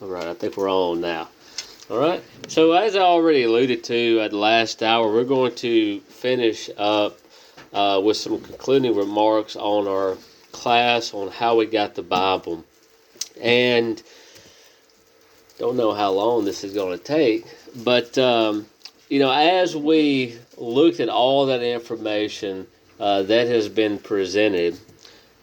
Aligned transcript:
All 0.00 0.06
right, 0.06 0.28
I 0.28 0.34
think 0.34 0.56
we're 0.56 0.70
on 0.70 1.00
now. 1.00 1.28
All 1.90 1.98
right. 1.98 2.22
So 2.46 2.70
as 2.70 2.94
I 2.94 3.00
already 3.00 3.42
alluded 3.42 3.82
to 3.84 4.20
at 4.20 4.30
the 4.30 4.36
last 4.36 4.80
hour, 4.80 5.12
we're 5.12 5.24
going 5.24 5.56
to 5.56 5.98
finish 6.02 6.70
up 6.76 7.18
uh, 7.72 8.00
with 8.04 8.16
some 8.16 8.40
concluding 8.40 8.94
remarks 8.94 9.56
on 9.56 9.88
our 9.88 10.16
class 10.52 11.12
on 11.12 11.32
how 11.32 11.56
we 11.56 11.66
got 11.66 11.96
the 11.96 12.02
Bible, 12.02 12.64
and 13.40 14.00
don't 15.58 15.76
know 15.76 15.92
how 15.92 16.12
long 16.12 16.44
this 16.44 16.62
is 16.62 16.72
going 16.72 16.96
to 16.96 17.04
take, 17.04 17.44
but 17.82 18.16
um, 18.18 18.66
you 19.08 19.18
know, 19.18 19.32
as 19.32 19.74
we 19.74 20.38
looked 20.56 21.00
at 21.00 21.08
all 21.08 21.46
that 21.46 21.62
information 21.62 22.68
uh, 23.00 23.24
that 23.24 23.48
has 23.48 23.68
been 23.68 23.98
presented, 23.98 24.78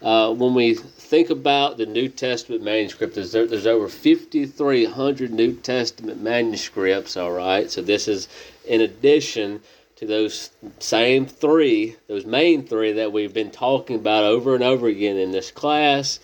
uh, 0.02 0.34
when 0.34 0.54
we 0.54 0.80
think 1.06 1.30
about 1.30 1.78
the 1.78 1.86
New 1.86 2.10
Testament 2.10 2.64
manuscript, 2.64 3.16
there's, 3.16 3.32
there's 3.32 3.68
over 3.68 3.88
5,300 3.88 5.32
New 5.32 5.54
Testament 5.54 6.21
manuscripts, 6.21 7.16
all 7.16 7.32
right? 7.32 7.70
So 7.70 7.82
this 7.82 8.07
is 8.07 8.28
in 8.66 8.82
addition 8.82 9.62
to 9.98 10.06
those 10.06 10.50
same 10.79 11.26
three, 11.26 11.96
those 12.07 12.26
main 12.26 12.65
three 12.65 12.92
that 12.93 13.14
we've 13.14 13.34
been 13.34 13.52
talking 13.52 13.96
about 13.96 14.24
over 14.24 14.56
and 14.56 14.64
over 14.64 14.88
again 14.88 15.18
in 15.18 15.32
this 15.32 15.52
class. 15.52 16.20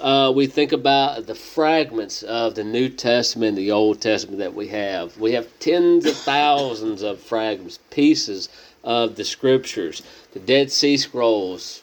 Uh, 0.00 0.32
we 0.34 0.46
think 0.46 0.72
about 0.72 1.26
the 1.26 1.34
fragments 1.34 2.22
of 2.22 2.54
the 2.54 2.64
New 2.64 2.88
Testament, 2.88 3.56
the 3.56 3.72
Old 3.72 4.00
Testament 4.00 4.38
that 4.38 4.54
we 4.54 4.68
have. 4.68 5.18
We 5.18 5.32
have 5.32 5.46
tens 5.58 6.06
of 6.06 6.16
thousands 6.16 7.02
of 7.02 7.20
fragments, 7.20 7.78
pieces 7.90 8.48
of 8.82 9.16
the 9.16 9.24
scriptures, 9.24 10.02
the 10.32 10.40
Dead 10.40 10.72
Sea 10.72 10.96
Scrolls, 10.96 11.82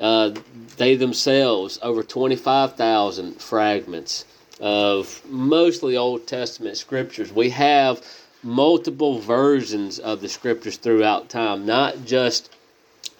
uh, 0.00 0.34
they 0.76 0.96
themselves, 0.96 1.78
over 1.82 2.02
25,000 2.02 3.40
fragments 3.40 4.24
of 4.60 5.22
mostly 5.28 5.96
Old 5.96 6.26
Testament 6.26 6.76
scriptures. 6.76 7.32
We 7.32 7.50
have 7.50 8.02
multiple 8.42 9.18
versions 9.18 9.98
of 9.98 10.20
the 10.20 10.28
scriptures 10.28 10.76
throughout 10.76 11.28
time, 11.28 11.66
not 11.66 12.04
just 12.04 12.54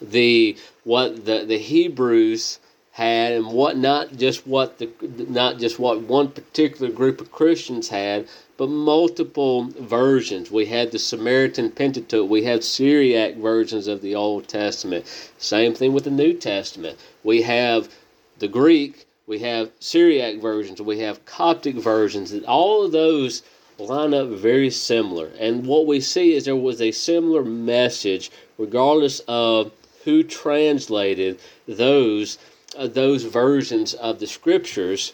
the 0.01 0.57
what 0.83 1.25
the, 1.25 1.45
the 1.45 1.57
Hebrews 1.59 2.59
had 3.01 3.33
and 3.33 3.47
what 3.47 3.75
not 3.77 4.15
just 4.15 4.45
what 4.45 4.77
the 4.77 4.87
not 5.27 5.57
just 5.57 5.79
what 5.79 6.01
one 6.01 6.27
particular 6.27 6.91
group 6.91 7.19
of 7.19 7.31
Christians 7.31 7.89
had, 7.89 8.27
but 8.57 8.69
multiple 8.69 9.63
versions. 9.79 10.51
We 10.51 10.67
had 10.67 10.91
the 10.91 10.99
Samaritan 10.99 11.71
Pentateuch, 11.71 12.29
we 12.29 12.43
had 12.43 12.63
Syriac 12.63 13.37
versions 13.37 13.87
of 13.87 14.03
the 14.03 14.13
Old 14.13 14.47
Testament. 14.47 15.07
Same 15.39 15.73
thing 15.73 15.93
with 15.93 16.03
the 16.03 16.11
New 16.11 16.33
Testament. 16.33 16.99
We 17.23 17.41
have 17.41 17.89
the 18.37 18.47
Greek, 18.47 19.07
we 19.25 19.39
have 19.39 19.71
Syriac 19.79 20.39
versions, 20.39 20.79
we 20.79 20.99
have 20.99 21.25
Coptic 21.25 21.77
versions, 21.77 22.31
and 22.31 22.45
all 22.45 22.85
of 22.85 22.91
those 22.91 23.41
line 23.79 24.13
up 24.13 24.27
very 24.27 24.69
similar. 24.69 25.31
And 25.39 25.65
what 25.65 25.87
we 25.87 26.01
see 26.01 26.35
is 26.35 26.45
there 26.45 26.55
was 26.55 26.79
a 26.79 26.91
similar 26.91 27.43
message, 27.43 28.29
regardless 28.59 29.21
of 29.27 29.71
who 30.03 30.21
translated 30.21 31.39
those 31.67 32.37
uh, 32.77 32.87
those 32.87 33.23
versions 33.23 33.93
of 33.93 34.19
the 34.19 34.27
scriptures. 34.27 35.13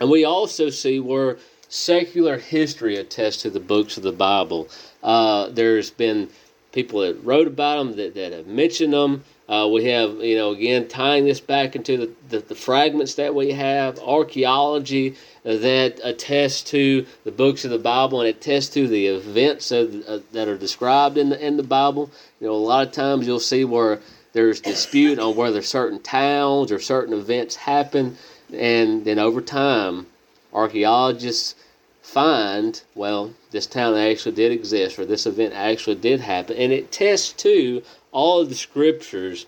And 0.00 0.10
we 0.10 0.24
also 0.24 0.70
see 0.70 1.00
where 1.00 1.38
secular 1.68 2.38
history 2.38 2.96
attests 2.96 3.42
to 3.42 3.50
the 3.50 3.60
books 3.60 3.96
of 3.96 4.02
the 4.02 4.12
Bible. 4.12 4.68
Uh, 5.02 5.48
there's 5.50 5.90
been 5.90 6.28
people 6.72 7.00
that 7.00 7.24
wrote 7.24 7.46
about 7.46 7.78
them, 7.78 7.96
that, 7.96 8.14
that 8.14 8.32
have 8.32 8.46
mentioned 8.46 8.92
them. 8.92 9.24
Uh, 9.48 9.66
we 9.66 9.84
have, 9.84 10.14
you 10.22 10.36
know, 10.36 10.52
again, 10.52 10.86
tying 10.86 11.24
this 11.24 11.40
back 11.40 11.74
into 11.74 11.96
the, 11.96 12.10
the, 12.28 12.38
the 12.38 12.54
fragments 12.54 13.14
that 13.14 13.34
we 13.34 13.50
have, 13.50 13.98
archaeology 13.98 15.16
that 15.42 15.98
attests 16.04 16.62
to 16.62 17.04
the 17.24 17.32
books 17.32 17.64
of 17.64 17.72
the 17.72 17.78
Bible 17.78 18.20
and 18.20 18.28
attests 18.28 18.68
to 18.68 18.86
the 18.86 19.06
events 19.06 19.72
of, 19.72 20.04
uh, 20.06 20.20
that 20.32 20.46
are 20.46 20.56
described 20.56 21.18
in 21.18 21.30
the, 21.30 21.44
in 21.44 21.56
the 21.56 21.64
Bible. 21.64 22.10
You 22.40 22.46
know, 22.46 22.52
a 22.52 22.54
lot 22.54 22.86
of 22.86 22.92
times 22.92 23.26
you'll 23.26 23.40
see 23.40 23.64
where 23.64 24.00
there's 24.32 24.60
dispute 24.60 25.18
on 25.18 25.36
whether 25.36 25.62
certain 25.62 26.00
towns 26.00 26.70
or 26.70 26.78
certain 26.78 27.14
events 27.14 27.56
happen, 27.56 28.16
and 28.52 29.04
then 29.04 29.18
over 29.18 29.40
time, 29.40 30.06
archaeologists 30.52 31.54
find, 32.02 32.82
well, 32.94 33.32
this 33.50 33.66
town 33.66 33.96
actually 33.96 34.34
did 34.34 34.52
exist 34.52 34.98
or 34.98 35.04
this 35.04 35.26
event 35.26 35.54
actually 35.54 35.96
did 35.96 36.20
happen. 36.20 36.56
And 36.56 36.72
it 36.72 36.90
tests 36.90 37.32
to 37.44 37.82
all 38.12 38.40
of 38.40 38.48
the 38.48 38.54
scriptures 38.54 39.46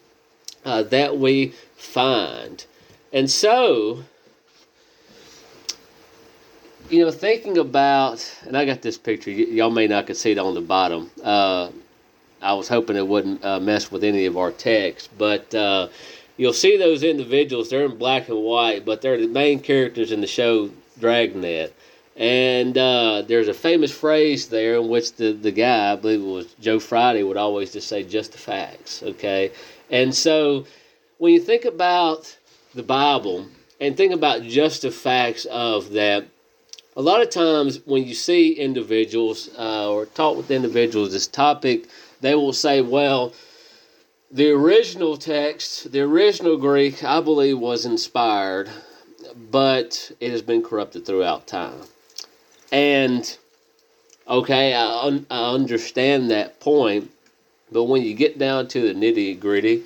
uh, 0.64 0.82
that 0.84 1.18
we 1.18 1.54
find. 1.76 2.64
And 3.12 3.30
so, 3.30 4.04
you 6.88 7.04
know, 7.04 7.10
thinking 7.10 7.58
about, 7.58 8.32
and 8.46 8.56
I 8.56 8.64
got 8.64 8.82
this 8.82 8.98
picture, 8.98 9.30
y- 9.30 9.36
y'all 9.36 9.70
may 9.70 9.86
not 9.86 10.06
can 10.06 10.14
see 10.14 10.32
it 10.32 10.38
on 10.38 10.54
the 10.54 10.60
bottom. 10.60 11.10
Uh, 11.22 11.70
I 12.42 12.54
was 12.54 12.68
hoping 12.68 12.96
it 12.96 13.06
wouldn't 13.06 13.44
uh, 13.44 13.60
mess 13.60 13.90
with 13.90 14.04
any 14.04 14.26
of 14.26 14.36
our 14.36 14.50
text, 14.50 15.10
but 15.16 15.54
uh, 15.54 15.88
you'll 16.36 16.52
see 16.52 16.76
those 16.76 17.02
individuals, 17.02 17.70
they're 17.70 17.84
in 17.84 17.96
black 17.96 18.28
and 18.28 18.42
white, 18.42 18.84
but 18.84 19.00
they're 19.00 19.20
the 19.20 19.28
main 19.28 19.60
characters 19.60 20.12
in 20.12 20.20
the 20.20 20.26
show 20.26 20.70
Dragnet. 20.98 21.72
And 22.16 22.76
uh, 22.76 23.22
there's 23.22 23.48
a 23.48 23.54
famous 23.54 23.90
phrase 23.90 24.48
there 24.48 24.76
in 24.76 24.88
which 24.88 25.14
the, 25.14 25.32
the 25.32 25.50
guy, 25.50 25.92
I 25.92 25.96
believe 25.96 26.20
it 26.20 26.24
was 26.24 26.54
Joe 26.60 26.78
Friday, 26.78 27.22
would 27.22 27.38
always 27.38 27.72
just 27.72 27.88
say, 27.88 28.02
just 28.02 28.32
the 28.32 28.38
facts, 28.38 29.02
okay? 29.02 29.50
And 29.90 30.14
so 30.14 30.66
when 31.18 31.32
you 31.32 31.40
think 31.40 31.64
about 31.64 32.36
the 32.74 32.82
Bible 32.82 33.46
and 33.80 33.96
think 33.96 34.12
about 34.12 34.42
just 34.42 34.82
the 34.82 34.90
facts 34.90 35.46
of 35.46 35.92
that, 35.92 36.26
a 36.96 37.02
lot 37.02 37.22
of 37.22 37.30
times 37.30 37.80
when 37.86 38.04
you 38.04 38.14
see 38.14 38.52
individuals 38.52 39.48
uh, 39.58 39.90
or 39.90 40.04
talk 40.06 40.36
with 40.36 40.50
individuals, 40.50 41.12
this 41.12 41.26
topic, 41.26 41.88
they 42.22 42.34
will 42.34 42.52
say, 42.52 42.80
well, 42.80 43.34
the 44.30 44.50
original 44.50 45.18
text, 45.18 45.92
the 45.92 46.00
original 46.00 46.56
Greek, 46.56 47.04
I 47.04 47.20
believe 47.20 47.58
was 47.58 47.84
inspired, 47.84 48.70
but 49.50 50.10
it 50.20 50.30
has 50.30 50.40
been 50.40 50.62
corrupted 50.62 51.04
throughout 51.04 51.46
time. 51.46 51.82
And 52.70 53.36
okay, 54.26 54.72
I, 54.72 55.06
un- 55.06 55.26
I 55.30 55.52
understand 55.52 56.30
that 56.30 56.60
point, 56.60 57.10
but 57.70 57.84
when 57.84 58.02
you 58.02 58.14
get 58.14 58.38
down 58.38 58.68
to 58.68 58.80
the 58.80 58.94
nitty 58.94 59.38
gritty, 59.38 59.82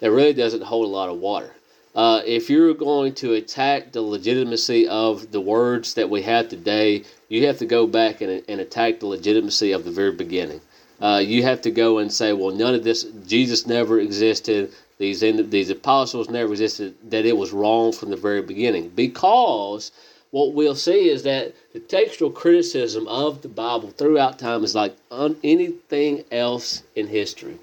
it 0.00 0.08
really 0.08 0.32
doesn't 0.32 0.62
hold 0.62 0.86
a 0.86 0.88
lot 0.88 1.10
of 1.10 1.18
water. 1.18 1.52
Uh, 1.94 2.22
if 2.24 2.48
you're 2.48 2.74
going 2.74 3.14
to 3.14 3.34
attack 3.34 3.92
the 3.92 4.00
legitimacy 4.00 4.88
of 4.88 5.30
the 5.30 5.40
words 5.40 5.94
that 5.94 6.08
we 6.08 6.22
have 6.22 6.48
today, 6.48 7.04
you 7.28 7.46
have 7.46 7.58
to 7.58 7.66
go 7.66 7.86
back 7.86 8.20
and, 8.20 8.42
and 8.48 8.60
attack 8.60 9.00
the 9.00 9.06
legitimacy 9.06 9.72
of 9.72 9.84
the 9.84 9.90
very 9.90 10.12
beginning. 10.12 10.60
Uh, 11.04 11.18
you 11.18 11.42
have 11.42 11.60
to 11.60 11.70
go 11.70 11.98
and 11.98 12.10
say, 12.10 12.32
well, 12.32 12.54
none 12.54 12.74
of 12.74 12.82
this, 12.82 13.04
Jesus 13.26 13.66
never 13.66 14.00
existed, 14.00 14.72
these, 14.96 15.20
these 15.20 15.68
apostles 15.68 16.30
never 16.30 16.52
existed, 16.52 16.94
that 17.10 17.26
it 17.26 17.36
was 17.36 17.52
wrong 17.52 17.92
from 17.92 18.08
the 18.08 18.16
very 18.16 18.40
beginning. 18.40 18.88
Because 18.88 19.92
what 20.30 20.54
we'll 20.54 20.74
see 20.74 21.10
is 21.10 21.22
that 21.24 21.54
the 21.74 21.80
textual 21.80 22.30
criticism 22.30 23.06
of 23.06 23.42
the 23.42 23.50
Bible 23.50 23.90
throughout 23.90 24.38
time 24.38 24.64
is 24.64 24.74
like 24.74 24.96
un- 25.10 25.36
anything 25.44 26.24
else 26.32 26.82
in 26.96 27.06
history. 27.06 27.58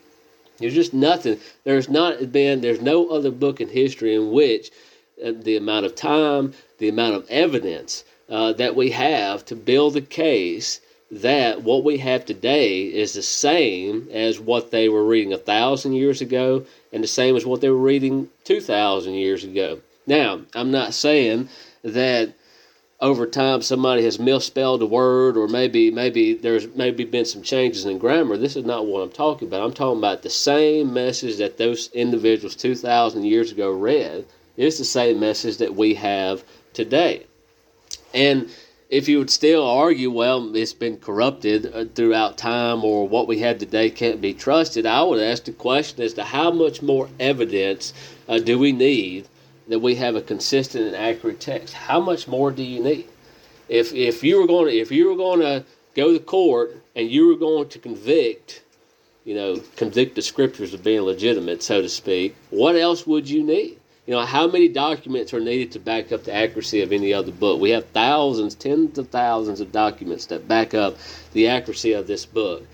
There's 0.59 0.75
just 0.75 0.93
nothing. 0.93 1.39
There's 1.63 1.89
not 1.89 2.31
been. 2.31 2.61
There's 2.61 2.79
no 2.79 3.09
other 3.09 3.31
book 3.31 3.59
in 3.59 3.69
history 3.69 4.13
in 4.13 4.31
which 4.31 4.69
uh, 5.25 5.31
the 5.35 5.57
amount 5.57 5.87
of 5.87 5.95
time, 5.95 6.53
the 6.77 6.89
amount 6.89 7.15
of 7.15 7.27
evidence 7.27 8.03
uh, 8.29 8.53
that 8.53 8.75
we 8.75 8.91
have 8.91 9.43
to 9.45 9.55
build 9.55 9.97
a 9.97 10.01
case 10.01 10.79
that 11.11 11.61
what 11.61 11.83
we 11.83 11.97
have 11.97 12.25
today 12.25 12.83
is 12.83 13.13
the 13.13 13.21
same 13.21 14.07
as 14.11 14.39
what 14.39 14.71
they 14.71 14.87
were 14.87 15.03
reading 15.03 15.33
a 15.33 15.37
thousand 15.37 15.93
years 15.93 16.21
ago, 16.21 16.65
and 16.93 17.03
the 17.03 17.07
same 17.07 17.35
as 17.35 17.45
what 17.45 17.61
they 17.61 17.69
were 17.69 17.75
reading 17.75 18.29
two 18.45 18.61
thousand 18.61 19.13
years 19.15 19.43
ago. 19.43 19.79
Now, 20.07 20.41
I'm 20.55 20.71
not 20.71 20.93
saying 20.93 21.49
that 21.83 22.33
over 23.01 23.25
time 23.25 23.61
somebody 23.61 24.03
has 24.03 24.19
misspelled 24.19 24.81
a 24.81 24.85
word 24.85 25.35
or 25.35 25.47
maybe 25.47 25.89
maybe 25.89 26.35
there's 26.35 26.67
maybe 26.75 27.03
been 27.03 27.25
some 27.25 27.41
changes 27.41 27.85
in 27.85 27.97
grammar. 27.97 28.37
This 28.37 28.55
is 28.55 28.63
not 28.63 28.85
what 28.85 29.01
i'm 29.01 29.09
talking 29.09 29.47
about. 29.47 29.63
I'm 29.63 29.73
talking 29.73 29.97
about 29.97 30.21
the 30.21 30.29
same 30.29 30.93
message 30.93 31.37
that 31.37 31.57
those 31.57 31.89
individuals 31.93 32.55
2000 32.55 33.23
years 33.23 33.51
ago 33.51 33.71
read. 33.71 34.25
Is 34.57 34.77
the 34.77 34.85
same 34.85 35.19
message 35.19 35.57
that 35.57 35.75
we 35.75 35.95
have 35.95 36.43
today. 36.73 37.25
And 38.13 38.49
if 38.91 39.07
you 39.07 39.17
would 39.17 39.31
still 39.31 39.67
argue 39.67 40.11
well 40.11 40.55
it's 40.55 40.73
been 40.73 40.97
corrupted 40.97 41.73
uh, 41.73 41.85
throughout 41.95 42.37
time 42.37 42.83
or 42.83 43.07
what 43.07 43.27
we 43.27 43.39
have 43.39 43.57
today 43.57 43.89
can't 43.89 44.21
be 44.21 44.33
trusted 44.33 44.85
i 44.85 45.01
would 45.01 45.19
ask 45.19 45.45
the 45.45 45.51
question 45.51 46.03
as 46.03 46.13
to 46.13 46.23
how 46.23 46.51
much 46.51 46.83
more 46.83 47.09
evidence 47.19 47.93
uh, 48.29 48.37
do 48.37 48.59
we 48.59 48.71
need 48.71 49.27
that 49.71 49.79
we 49.79 49.95
have 49.95 50.15
a 50.15 50.21
consistent 50.21 50.85
and 50.85 50.95
accurate 50.95 51.39
text. 51.39 51.73
How 51.73 51.99
much 51.99 52.27
more 52.27 52.51
do 52.51 52.61
you 52.61 52.83
need? 52.83 53.07
If 53.69 53.93
if 53.93 54.23
you 54.23 54.39
were 54.39 54.47
going 54.47 54.67
to 54.67 54.77
if 54.77 54.91
you 54.91 55.07
were 55.07 55.15
going 55.15 55.39
to 55.39 55.63
go 55.95 56.11
to 56.11 56.19
court 56.19 56.75
and 56.95 57.09
you 57.09 57.27
were 57.27 57.35
going 57.35 57.69
to 57.69 57.79
convict, 57.79 58.63
you 59.23 59.33
know, 59.33 59.61
convict 59.77 60.15
the 60.15 60.21
scriptures 60.21 60.73
of 60.73 60.83
being 60.83 61.01
legitimate, 61.01 61.63
so 61.63 61.81
to 61.81 61.87
speak, 61.89 62.35
what 62.49 62.75
else 62.75 63.07
would 63.07 63.29
you 63.29 63.43
need? 63.43 63.79
You 64.11 64.17
know, 64.17 64.25
how 64.25 64.45
many 64.45 64.67
documents 64.67 65.33
are 65.33 65.39
needed 65.39 65.71
to 65.71 65.79
back 65.79 66.11
up 66.11 66.25
the 66.25 66.33
accuracy 66.33 66.81
of 66.81 66.91
any 66.91 67.13
other 67.13 67.31
book? 67.31 67.61
We 67.61 67.69
have 67.69 67.85
thousands, 67.91 68.55
tens 68.55 68.97
of 68.97 69.07
thousands 69.07 69.61
of 69.61 69.71
documents 69.71 70.25
that 70.25 70.49
back 70.49 70.73
up 70.73 70.97
the 71.31 71.47
accuracy 71.47 71.93
of 71.93 72.07
this 72.07 72.25
book. 72.25 72.67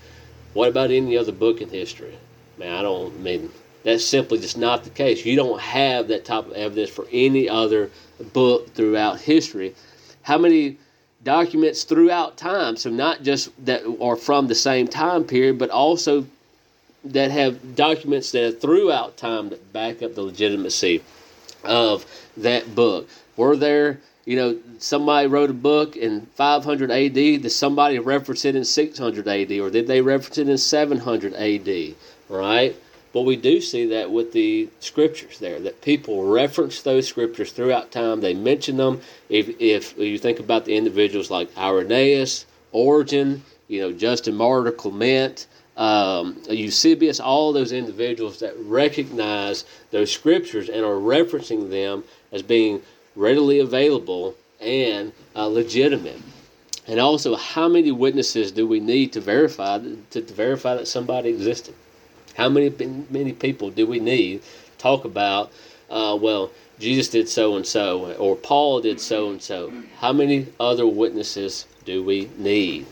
What 0.52 0.68
about 0.68 0.90
any 0.90 1.16
other 1.16 1.30
book 1.30 1.60
in 1.60 1.68
history? 1.68 2.18
Man, 2.58 2.74
I 2.74 2.82
don't 2.82 3.14
I 3.14 3.18
mean 3.18 3.50
that's 3.84 4.04
simply 4.04 4.40
just 4.40 4.58
not 4.58 4.82
the 4.82 4.90
case. 4.90 5.24
You 5.24 5.36
don't 5.36 5.60
have 5.60 6.08
that 6.08 6.24
type 6.24 6.46
of 6.46 6.54
evidence 6.54 6.90
for 6.90 7.06
any 7.12 7.48
other 7.48 7.92
book 8.32 8.74
throughout 8.74 9.20
history. 9.20 9.76
How 10.22 10.38
many 10.38 10.76
documents 11.22 11.84
throughout 11.84 12.36
time? 12.36 12.76
So 12.76 12.90
not 12.90 13.22
just 13.22 13.50
that 13.64 13.84
are 14.00 14.16
from 14.16 14.48
the 14.48 14.56
same 14.56 14.88
time 14.88 15.22
period, 15.22 15.56
but 15.56 15.70
also 15.70 16.26
that 17.04 17.30
have 17.30 17.76
documents 17.76 18.32
that 18.32 18.42
are 18.42 18.50
throughout 18.50 19.16
time 19.16 19.50
that 19.50 19.72
back 19.72 20.02
up 20.02 20.16
the 20.16 20.22
legitimacy 20.22 21.00
of 21.64 22.04
that 22.36 22.74
book. 22.74 23.08
Were 23.36 23.56
there, 23.56 24.00
you 24.24 24.36
know, 24.36 24.58
somebody 24.78 25.26
wrote 25.26 25.50
a 25.50 25.54
book 25.54 25.96
in 25.96 26.26
500 26.34 26.90
AD, 26.90 27.14
did 27.14 27.50
somebody 27.50 27.98
reference 27.98 28.44
it 28.44 28.56
in 28.56 28.64
600 28.64 29.28
AD, 29.28 29.52
or 29.52 29.70
did 29.70 29.86
they 29.86 30.00
reference 30.00 30.38
it 30.38 30.48
in 30.48 30.58
700 30.58 31.34
AD, 31.34 31.94
right? 32.28 32.76
But 33.12 33.22
we 33.22 33.36
do 33.36 33.60
see 33.60 33.86
that 33.86 34.10
with 34.10 34.32
the 34.32 34.68
scriptures 34.80 35.38
there, 35.38 35.58
that 35.60 35.80
people 35.80 36.24
reference 36.24 36.82
those 36.82 37.08
scriptures 37.08 37.52
throughout 37.52 37.90
time. 37.90 38.20
They 38.20 38.34
mention 38.34 38.76
them. 38.76 39.00
If, 39.28 39.48
if 39.60 39.96
you 39.96 40.18
think 40.18 40.40
about 40.40 40.66
the 40.66 40.76
individuals 40.76 41.30
like 41.30 41.48
Irenaeus, 41.56 42.44
Origen, 42.72 43.42
you 43.66 43.80
know, 43.80 43.92
Justin 43.92 44.34
Martyr, 44.34 44.72
Clement, 44.72 45.46
um, 45.78 46.36
Eusebius, 46.50 47.20
all 47.20 47.52
those 47.52 47.70
individuals 47.70 48.40
that 48.40 48.58
recognize 48.58 49.64
those 49.92 50.12
scriptures 50.12 50.68
and 50.68 50.84
are 50.84 50.96
referencing 50.96 51.70
them 51.70 52.02
as 52.32 52.42
being 52.42 52.82
readily 53.14 53.60
available 53.60 54.34
and 54.60 55.12
uh, 55.36 55.46
legitimate. 55.46 56.20
And 56.88 56.98
also, 56.98 57.36
how 57.36 57.68
many 57.68 57.92
witnesses 57.92 58.50
do 58.50 58.66
we 58.66 58.80
need 58.80 59.12
to 59.12 59.20
verify 59.20 59.78
to, 59.78 59.96
to 60.10 60.34
verify 60.34 60.74
that 60.74 60.88
somebody 60.88 61.28
existed? 61.28 61.74
How 62.34 62.48
many 62.48 62.70
many 63.10 63.32
people 63.32 63.70
do 63.70 63.86
we 63.86 64.00
need 64.00 64.42
talk 64.78 65.04
about? 65.04 65.52
Uh, 65.90 66.18
well, 66.20 66.50
Jesus 66.80 67.08
did 67.08 67.28
so 67.28 67.56
and 67.56 67.66
so, 67.66 68.12
or 68.14 68.36
Paul 68.36 68.80
did 68.80 69.00
so 69.00 69.30
and 69.30 69.40
so. 69.40 69.72
How 69.98 70.12
many 70.12 70.46
other 70.58 70.86
witnesses 70.86 71.66
do 71.84 72.02
we 72.02 72.30
need? 72.36 72.86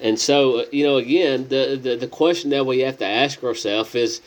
And 0.00 0.18
so, 0.18 0.60
uh, 0.60 0.64
you 0.70 0.84
know, 0.84 0.96
again, 0.96 1.48
the, 1.48 1.78
the, 1.80 1.96
the 1.96 2.06
question 2.06 2.50
that 2.50 2.66
we 2.66 2.80
have 2.80 2.98
to 2.98 3.06
ask 3.06 3.42
ourselves 3.42 3.94
is, 3.94 4.20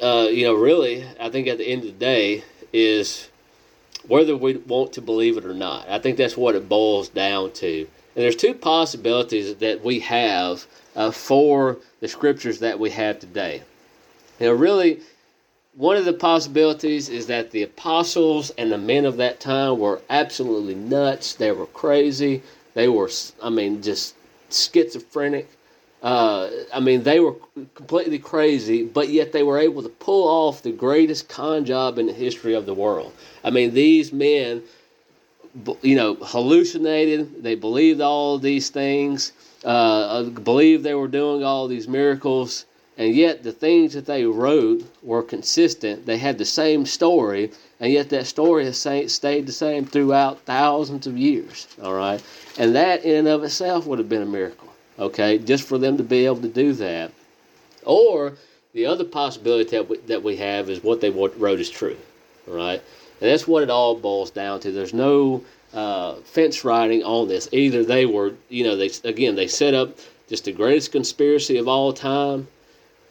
uh, 0.00 0.28
you 0.30 0.44
know, 0.44 0.54
really, 0.54 1.04
I 1.18 1.28
think 1.28 1.48
at 1.48 1.58
the 1.58 1.66
end 1.66 1.82
of 1.82 1.88
the 1.88 2.04
day, 2.04 2.44
is 2.72 3.28
whether 4.06 4.36
we 4.36 4.56
want 4.56 4.92
to 4.94 5.02
believe 5.02 5.36
it 5.36 5.44
or 5.44 5.54
not. 5.54 5.88
I 5.88 5.98
think 5.98 6.16
that's 6.16 6.36
what 6.36 6.54
it 6.54 6.68
boils 6.68 7.08
down 7.08 7.52
to. 7.52 7.80
And 7.80 8.24
there's 8.24 8.36
two 8.36 8.54
possibilities 8.54 9.56
that 9.56 9.84
we 9.84 10.00
have 10.00 10.66
uh, 10.96 11.10
for 11.10 11.78
the 12.00 12.08
scriptures 12.08 12.60
that 12.60 12.78
we 12.78 12.90
have 12.90 13.18
today. 13.18 13.62
You 14.38 14.46
know, 14.46 14.52
really, 14.54 15.00
one 15.74 15.96
of 15.96 16.04
the 16.04 16.12
possibilities 16.12 17.08
is 17.08 17.26
that 17.26 17.50
the 17.50 17.62
apostles 17.62 18.50
and 18.50 18.72
the 18.72 18.78
men 18.78 19.04
of 19.04 19.16
that 19.18 19.40
time 19.40 19.78
were 19.78 20.00
absolutely 20.10 20.74
nuts. 20.74 21.34
They 21.34 21.52
were 21.52 21.66
crazy. 21.66 22.42
They 22.74 22.88
were, 22.88 23.10
I 23.42 23.50
mean, 23.50 23.82
just 23.82 24.14
schizophrenic. 24.52 25.48
Uh, 26.02 26.48
I 26.72 26.80
mean, 26.80 27.02
they 27.02 27.20
were 27.20 27.34
completely 27.74 28.18
crazy, 28.18 28.84
but 28.84 29.10
yet 29.10 29.32
they 29.32 29.42
were 29.42 29.58
able 29.58 29.82
to 29.82 29.88
pull 29.88 30.28
off 30.28 30.62
the 30.62 30.72
greatest 30.72 31.28
con 31.28 31.64
job 31.64 31.98
in 31.98 32.06
the 32.06 32.12
history 32.12 32.54
of 32.54 32.64
the 32.64 32.74
world. 32.74 33.12
I 33.44 33.50
mean, 33.50 33.74
these 33.74 34.12
men, 34.12 34.62
you 35.82 35.96
know, 35.96 36.14
hallucinated. 36.14 37.42
They 37.42 37.54
believed 37.54 38.00
all 38.00 38.38
these 38.38 38.70
things, 38.70 39.32
uh, 39.64 40.22
believed 40.24 40.84
they 40.84 40.94
were 40.94 41.08
doing 41.08 41.44
all 41.44 41.68
these 41.68 41.86
miracles, 41.86 42.64
and 43.00 43.14
yet 43.14 43.42
the 43.42 43.50
things 43.50 43.94
that 43.94 44.04
they 44.04 44.26
wrote 44.26 44.84
were 45.02 45.22
consistent. 45.22 46.04
They 46.04 46.18
had 46.18 46.36
the 46.36 46.44
same 46.44 46.84
story, 46.84 47.50
and 47.80 47.90
yet 47.90 48.10
that 48.10 48.26
story 48.26 48.66
has 48.66 48.78
stayed 48.78 49.46
the 49.46 49.52
same 49.52 49.86
throughout 49.86 50.40
thousands 50.40 51.06
of 51.06 51.16
years. 51.16 51.66
All 51.82 51.94
right, 51.94 52.22
and 52.58 52.74
that 52.74 53.02
in 53.02 53.16
and 53.16 53.28
of 53.28 53.42
itself 53.42 53.86
would 53.86 53.98
have 53.98 54.10
been 54.10 54.20
a 54.20 54.26
miracle. 54.26 54.68
Okay, 54.98 55.38
just 55.38 55.66
for 55.66 55.78
them 55.78 55.96
to 55.96 56.02
be 56.02 56.26
able 56.26 56.42
to 56.42 56.48
do 56.48 56.74
that, 56.74 57.10
or 57.86 58.34
the 58.74 58.84
other 58.84 59.04
possibility 59.04 59.70
that 59.70 59.88
we, 59.88 59.96
that 60.00 60.22
we 60.22 60.36
have 60.36 60.68
is 60.68 60.84
what 60.84 61.00
they 61.00 61.08
wrote 61.08 61.58
is 61.58 61.70
true. 61.70 61.96
All 62.48 62.54
right, 62.54 62.82
and 63.22 63.30
that's 63.30 63.48
what 63.48 63.62
it 63.62 63.70
all 63.70 63.96
boils 63.96 64.30
down 64.30 64.60
to. 64.60 64.72
There's 64.72 64.92
no 64.92 65.42
uh, 65.72 66.16
fence 66.16 66.66
riding 66.66 67.02
on 67.02 67.28
this. 67.28 67.48
Either 67.50 67.82
they 67.82 68.04
were, 68.04 68.34
you 68.50 68.62
know, 68.62 68.76
they 68.76 68.90
again 69.04 69.36
they 69.36 69.46
set 69.46 69.72
up 69.72 69.98
just 70.28 70.44
the 70.44 70.52
greatest 70.52 70.92
conspiracy 70.92 71.56
of 71.56 71.66
all 71.66 71.94
time 71.94 72.46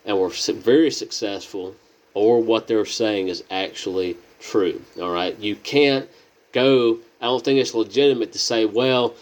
and 0.09 0.19
were 0.19 0.29
very 0.29 0.89
successful, 0.89 1.75
or 2.15 2.41
what 2.41 2.67
they're 2.67 2.83
saying 2.83 3.27
is 3.27 3.43
actually 3.51 4.17
true. 4.39 4.81
All 4.99 5.11
right, 5.11 5.37
you 5.37 5.55
can't 5.55 6.09
go. 6.51 6.97
I 7.21 7.25
don't 7.25 7.45
think 7.45 7.59
it's 7.59 7.75
legitimate 7.75 8.31
to 8.31 8.39
say, 8.39 8.65
well, 8.65 9.13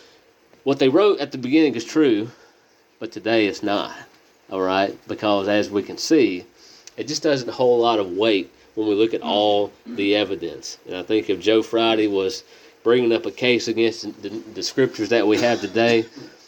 what 0.63 0.79
they 0.79 0.87
wrote 0.87 1.19
at 1.19 1.33
the 1.33 1.37
beginning 1.37 1.75
is 1.75 1.83
true, 1.83 2.29
but 2.99 3.11
today 3.11 3.47
it's 3.47 3.61
not. 3.61 3.93
All 4.49 4.61
right, 4.61 4.97
because 5.09 5.49
as 5.49 5.69
we 5.69 5.83
can 5.83 5.97
see, 5.97 6.45
it 6.95 7.05
just 7.05 7.21
doesn't 7.21 7.49
hold 7.49 7.81
a 7.81 7.83
lot 7.83 7.99
of 7.99 8.11
weight 8.11 8.49
when 8.75 8.87
we 8.87 8.95
look 8.95 9.13
at 9.13 9.21
all 9.21 9.73
the 9.85 10.15
evidence. 10.15 10.77
And 10.85 10.95
I 10.95 11.03
think 11.03 11.29
if 11.29 11.41
Joe 11.41 11.61
Friday 11.63 12.07
was 12.07 12.45
bringing 12.83 13.11
up 13.11 13.25
a 13.25 13.31
case 13.31 13.67
against 13.67 14.21
the, 14.21 14.29
the 14.29 14.63
scriptures 14.63 15.09
that 15.09 15.27
we 15.27 15.37
have 15.39 15.59
today, 15.59 16.05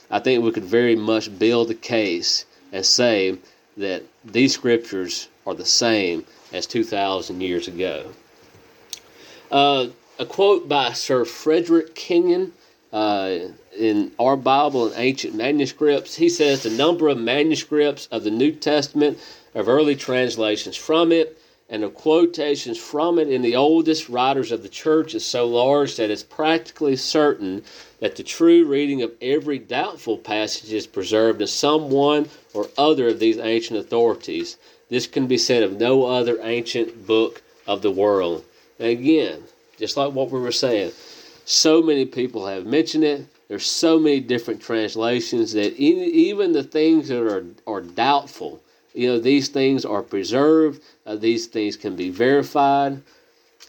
I 0.10 0.20
think 0.20 0.46
we 0.46 0.54
could 0.54 0.64
very 0.64 0.96
much 0.96 1.38
build 1.38 1.70
a 1.72 1.76
case 1.76 2.46
and 2.72 2.86
say 2.86 3.38
that 3.80 4.04
these 4.32 4.54
scriptures 4.54 5.28
are 5.46 5.54
the 5.54 5.66
same 5.66 6.26
as 6.54 6.66
2,000 6.66 7.42
years 7.42 7.68
ago. 7.68 8.12
Uh, 9.52 9.88
a 10.20 10.26
quote 10.26 10.68
by 10.68 10.94
Sir 10.94 11.26
Frederick 11.26 11.96
Kenyon 11.96 12.54
uh, 12.92 13.38
in 13.78 14.12
our 14.20 14.36
Bible 14.36 14.88
and 14.88 14.96
ancient 14.98 15.34
manuscripts. 15.34 16.16
He 16.16 16.30
says 16.30 16.64
the 16.64 16.70
number 16.70 17.08
of 17.08 17.18
manuscripts 17.18 18.08
of 18.12 18.24
the 18.24 18.32
New 18.32 18.52
Testament, 18.52 19.18
of 19.56 19.68
early 19.68 19.96
translations 19.96 20.76
from 20.76 21.12
it, 21.12 21.39
and 21.70 21.84
of 21.84 21.94
quotations 21.94 22.80
from 22.80 23.20
it 23.20 23.30
in 23.30 23.44
the 23.44 23.56
oldest 23.56 24.10
writers 24.10 24.52
of 24.52 24.64
the 24.64 24.70
church 24.70 25.14
is 25.14 25.24
so 25.24 25.46
large 25.46 25.96
that 25.98 26.10
it's 26.10 26.24
practically 26.24 26.96
certain 26.96 27.64
that 28.00 28.16
the 28.16 28.24
true 28.24 28.66
reading 28.66 29.04
of 29.04 29.12
every 29.22 29.60
doubtful 29.60 30.18
passage 30.18 30.74
is 30.74 30.88
preserved 30.88 31.42
in 31.42 31.48
some 31.48 31.92
one 31.92 32.28
or 32.54 32.68
other 32.78 33.10
of 33.10 33.20
these 33.20 33.38
ancient 33.38 33.80
authorities. 33.80 34.58
This 34.90 35.06
can 35.06 35.28
be 35.28 35.38
said 35.38 35.62
of 35.62 35.80
no 35.80 36.06
other 36.06 36.40
ancient 36.42 37.06
book 37.06 37.44
of 37.68 37.84
the 37.84 37.92
world. 37.92 38.44
And 38.80 38.88
again, 38.88 39.44
just 39.78 39.96
like 39.96 40.14
what 40.14 40.32
we 40.32 40.40
were 40.40 40.52
saying, 40.52 40.92
so 41.46 41.82
many 41.82 42.06
people 42.06 42.48
have 42.48 42.66
mentioned 42.66 43.04
it. 43.04 43.26
There's 43.48 43.66
so 43.66 44.00
many 44.00 44.20
different 44.20 44.62
translations 44.62 45.54
that 45.54 45.76
even 45.76 46.52
the 46.52 46.64
things 46.64 47.08
that 47.08 47.22
are, 47.22 47.46
are 47.66 47.82
doubtful, 47.82 48.62
you 49.00 49.08
know, 49.08 49.18
these 49.18 49.48
things 49.48 49.86
are 49.86 50.02
preserved, 50.02 50.82
uh, 51.06 51.16
these 51.16 51.48
things 51.48 51.78
can 51.78 51.96
be 51.96 52.10
verified. 52.10 53.02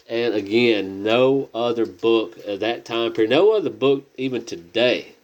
And 0.09 0.35
again, 0.35 1.05
no 1.05 1.49
other 1.55 1.87
book 1.87 2.37
of 2.49 2.59
that 2.61 2.85
time 2.85 3.13
period, 3.13 3.31
no 3.31 3.53
other 3.53 3.71
book 3.71 4.05
even 4.17 4.45
today 4.45 5.15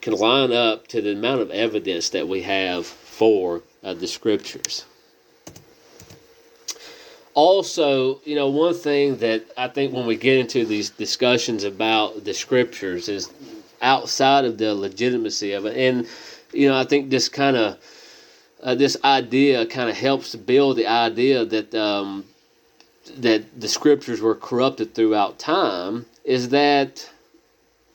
can 0.00 0.14
line 0.14 0.52
up 0.52 0.88
to 0.88 1.00
the 1.00 1.12
amount 1.12 1.42
of 1.42 1.52
evidence 1.52 2.08
that 2.10 2.26
we 2.26 2.42
have 2.42 2.86
for 2.86 3.62
uh, 3.84 3.94
the 3.94 4.08
scriptures. 4.08 4.84
Also, 7.34 8.20
you 8.24 8.34
know, 8.34 8.48
one 8.48 8.74
thing 8.74 9.18
that 9.18 9.44
I 9.56 9.68
think 9.68 9.92
when 9.92 10.06
we 10.06 10.16
get 10.16 10.38
into 10.38 10.66
these 10.66 10.90
discussions 10.90 11.62
about 11.62 12.24
the 12.24 12.34
scriptures 12.34 13.08
is 13.08 13.30
outside 13.80 14.44
of 14.44 14.58
the 14.58 14.74
legitimacy 14.74 15.52
of 15.52 15.66
it. 15.66 15.76
And, 15.76 16.04
you 16.52 16.68
know, 16.68 16.76
I 16.76 16.82
think 16.82 17.10
this 17.10 17.28
kind 17.28 17.56
of 17.56 17.78
uh, 18.62 18.74
this 18.74 18.96
idea 19.04 19.66
kind 19.66 19.88
of 19.88 19.96
helps 19.96 20.34
build 20.34 20.76
the 20.76 20.86
idea 20.86 21.44
that 21.44 21.74
um, 21.74 22.24
that 23.16 23.60
the 23.60 23.68
scriptures 23.68 24.20
were 24.20 24.34
corrupted 24.34 24.94
throughout 24.94 25.38
time 25.38 26.06
is 26.24 26.50
that 26.50 27.08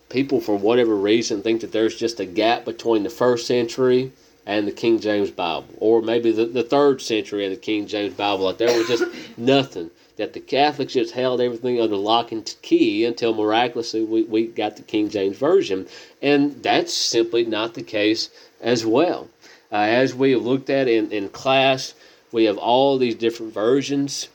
people, 0.09 0.39
for 0.39 0.57
whatever 0.57 0.95
reason, 0.95 1.41
think 1.41 1.61
that 1.61 1.71
there's 1.71 1.95
just 1.95 2.19
a 2.19 2.25
gap 2.25 2.65
between 2.65 3.03
the 3.03 3.09
first 3.09 3.47
century 3.47 4.11
and 4.45 4.67
the 4.67 4.71
King 4.71 4.99
James 4.99 5.31
Bible, 5.31 5.67
or 5.77 6.01
maybe 6.01 6.31
the, 6.31 6.45
the 6.45 6.63
third 6.63 7.01
century 7.01 7.45
and 7.45 7.53
the 7.53 7.59
King 7.59 7.87
James 7.87 8.13
Bible. 8.13 8.45
Like 8.45 8.57
there 8.57 8.77
was 8.77 8.87
just 8.87 9.05
nothing. 9.37 9.89
That 10.17 10.33
the 10.33 10.39
Catholics 10.39 10.93
just 10.93 11.15
held 11.15 11.41
everything 11.41 11.81
under 11.81 11.95
lock 11.95 12.31
and 12.31 12.55
key 12.61 13.03
until 13.03 13.33
miraculously 13.33 14.03
we, 14.03 14.23
we 14.25 14.45
got 14.45 14.77
the 14.77 14.83
King 14.83 15.09
James 15.09 15.37
Version. 15.37 15.87
And 16.21 16.61
that's 16.61 16.93
simply 16.93 17.45
not 17.45 17.73
the 17.73 17.81
case 17.81 18.29
as 18.61 18.85
well. 18.85 19.27
Uh, 19.73 19.77
as 19.77 20.13
we 20.13 20.31
have 20.31 20.43
looked 20.43 20.69
at 20.69 20.87
in, 20.87 21.11
in 21.11 21.27
class, 21.29 21.95
we 22.31 22.43
have 22.43 22.59
all 22.59 22.99
these 22.99 23.15
different 23.15 23.51
versions. 23.51 24.29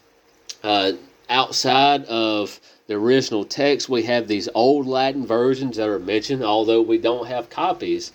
Uh, 0.64 0.92
outside 1.30 2.04
of 2.07 2.59
the 2.88 2.95
original 2.95 3.45
text, 3.45 3.88
we 3.88 4.02
have 4.02 4.26
these 4.26 4.49
old 4.52 4.85
Latin 4.85 5.25
versions 5.25 5.76
that 5.76 5.88
are 5.88 6.00
mentioned, 6.00 6.42
although 6.42 6.83
we 6.83 6.99
don't 6.99 7.28
have 7.28 7.49
copies. 7.50 8.11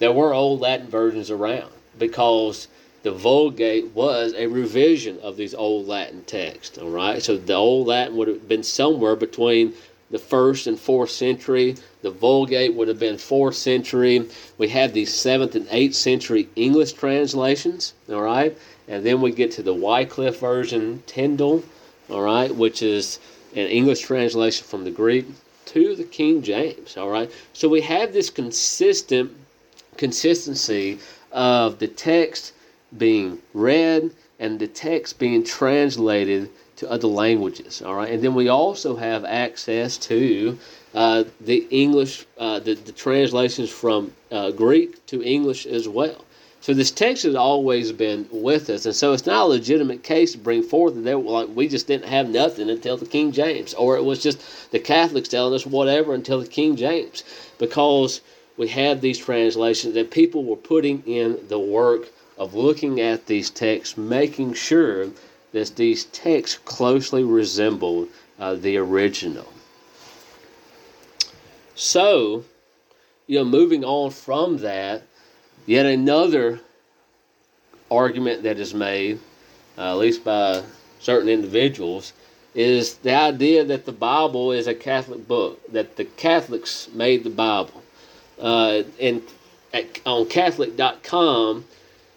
There 0.00 0.10
were 0.10 0.34
old 0.34 0.60
Latin 0.60 0.88
versions 0.88 1.30
around 1.30 1.70
because 1.96 2.66
the 3.04 3.12
Vulgate 3.12 3.94
was 3.94 4.34
a 4.34 4.48
revision 4.48 5.20
of 5.20 5.36
these 5.36 5.54
old 5.54 5.86
Latin 5.86 6.24
texts. 6.24 6.76
All 6.78 6.90
right, 6.90 7.22
so 7.22 7.36
the 7.36 7.54
old 7.54 7.86
Latin 7.86 8.16
would 8.16 8.26
have 8.26 8.48
been 8.48 8.64
somewhere 8.64 9.14
between 9.14 9.74
the 10.10 10.18
first 10.18 10.66
and 10.66 10.76
fourth 10.78 11.10
century. 11.10 11.76
The 12.04 12.10
Vulgate 12.10 12.74
would 12.74 12.88
have 12.88 12.98
been 12.98 13.16
fourth 13.16 13.54
century. 13.54 14.28
We 14.58 14.68
have 14.68 14.92
these 14.92 15.10
seventh 15.10 15.54
and 15.54 15.66
eighth 15.70 15.94
century 15.94 16.50
English 16.54 16.92
translations. 16.92 17.94
All 18.12 18.20
right, 18.20 18.54
and 18.86 19.06
then 19.06 19.22
we 19.22 19.30
get 19.30 19.52
to 19.52 19.62
the 19.62 19.72
Wycliffe 19.72 20.38
version, 20.38 21.02
Tyndale. 21.06 21.62
All 22.10 22.20
right, 22.20 22.54
which 22.54 22.82
is 22.82 23.20
an 23.56 23.68
English 23.68 24.00
translation 24.02 24.66
from 24.66 24.84
the 24.84 24.90
Greek 24.90 25.24
to 25.64 25.96
the 25.96 26.04
King 26.04 26.42
James. 26.42 26.98
All 26.98 27.08
right, 27.08 27.30
so 27.54 27.70
we 27.70 27.80
have 27.80 28.12
this 28.12 28.28
consistent 28.28 29.32
consistency 29.96 30.98
of 31.32 31.78
the 31.78 31.88
text 31.88 32.52
being 32.98 33.38
read 33.54 34.10
and 34.38 34.58
the 34.58 34.68
text 34.68 35.18
being 35.18 35.42
translated 35.42 36.50
to 36.76 36.90
other 36.90 37.08
languages. 37.08 37.80
All 37.80 37.94
right, 37.94 38.12
and 38.12 38.22
then 38.22 38.34
we 38.34 38.48
also 38.48 38.94
have 38.94 39.24
access 39.24 39.96
to 39.98 40.58
uh, 40.94 41.24
the 41.40 41.66
English, 41.70 42.24
uh, 42.38 42.60
the, 42.60 42.74
the 42.74 42.92
translations 42.92 43.68
from 43.68 44.12
uh, 44.30 44.50
Greek 44.52 45.04
to 45.06 45.22
English 45.22 45.66
as 45.66 45.88
well. 45.88 46.24
So 46.60 46.72
this 46.72 46.90
text 46.90 47.24
has 47.24 47.34
always 47.34 47.92
been 47.92 48.26
with 48.30 48.70
us, 48.70 48.86
and 48.86 48.94
so 48.94 49.12
it's 49.12 49.26
not 49.26 49.42
a 49.42 49.48
legitimate 49.48 50.02
case 50.02 50.32
to 50.32 50.38
bring 50.38 50.62
forth 50.62 50.94
that 50.94 51.18
like 51.18 51.48
we 51.54 51.68
just 51.68 51.86
didn't 51.86 52.06
have 52.06 52.30
nothing 52.30 52.70
until 52.70 52.96
the 52.96 53.04
King 53.04 53.32
James, 53.32 53.74
or 53.74 53.96
it 53.98 54.04
was 54.04 54.22
just 54.22 54.70
the 54.70 54.78
Catholics 54.78 55.28
telling 55.28 55.52
us 55.52 55.66
whatever 55.66 56.14
until 56.14 56.40
the 56.40 56.46
King 56.46 56.76
James, 56.76 57.22
because 57.58 58.22
we 58.56 58.68
have 58.68 59.00
these 59.00 59.18
translations 59.18 59.94
that 59.94 60.10
people 60.10 60.44
were 60.44 60.56
putting 60.56 61.02
in 61.06 61.38
the 61.48 61.58
work 61.58 62.08
of 62.38 62.54
looking 62.54 63.00
at 63.00 63.26
these 63.26 63.50
texts, 63.50 63.98
making 63.98 64.54
sure 64.54 65.08
that 65.52 65.76
these 65.76 66.04
texts 66.06 66.58
closely 66.64 67.24
resemble 67.24 68.08
uh, 68.38 68.54
the 68.54 68.76
original. 68.76 69.46
So, 71.74 72.44
you 73.26 73.38
know, 73.38 73.44
moving 73.44 73.84
on 73.84 74.10
from 74.10 74.58
that, 74.58 75.02
yet 75.66 75.86
another 75.86 76.60
argument 77.90 78.42
that 78.44 78.58
is 78.58 78.74
made, 78.74 79.18
uh, 79.76 79.92
at 79.92 79.98
least 79.98 80.24
by 80.24 80.62
certain 81.00 81.28
individuals, 81.28 82.12
is 82.54 82.94
the 82.98 83.14
idea 83.14 83.64
that 83.64 83.84
the 83.84 83.92
Bible 83.92 84.52
is 84.52 84.66
a 84.66 84.74
Catholic 84.74 85.26
book, 85.26 85.60
that 85.72 85.96
the 85.96 86.04
Catholics 86.04 86.88
made 86.92 87.24
the 87.24 87.30
Bible. 87.30 87.82
Uh, 88.40 88.82
and 89.00 89.22
at, 89.72 90.00
on 90.06 90.26
Catholic.com, 90.28 91.64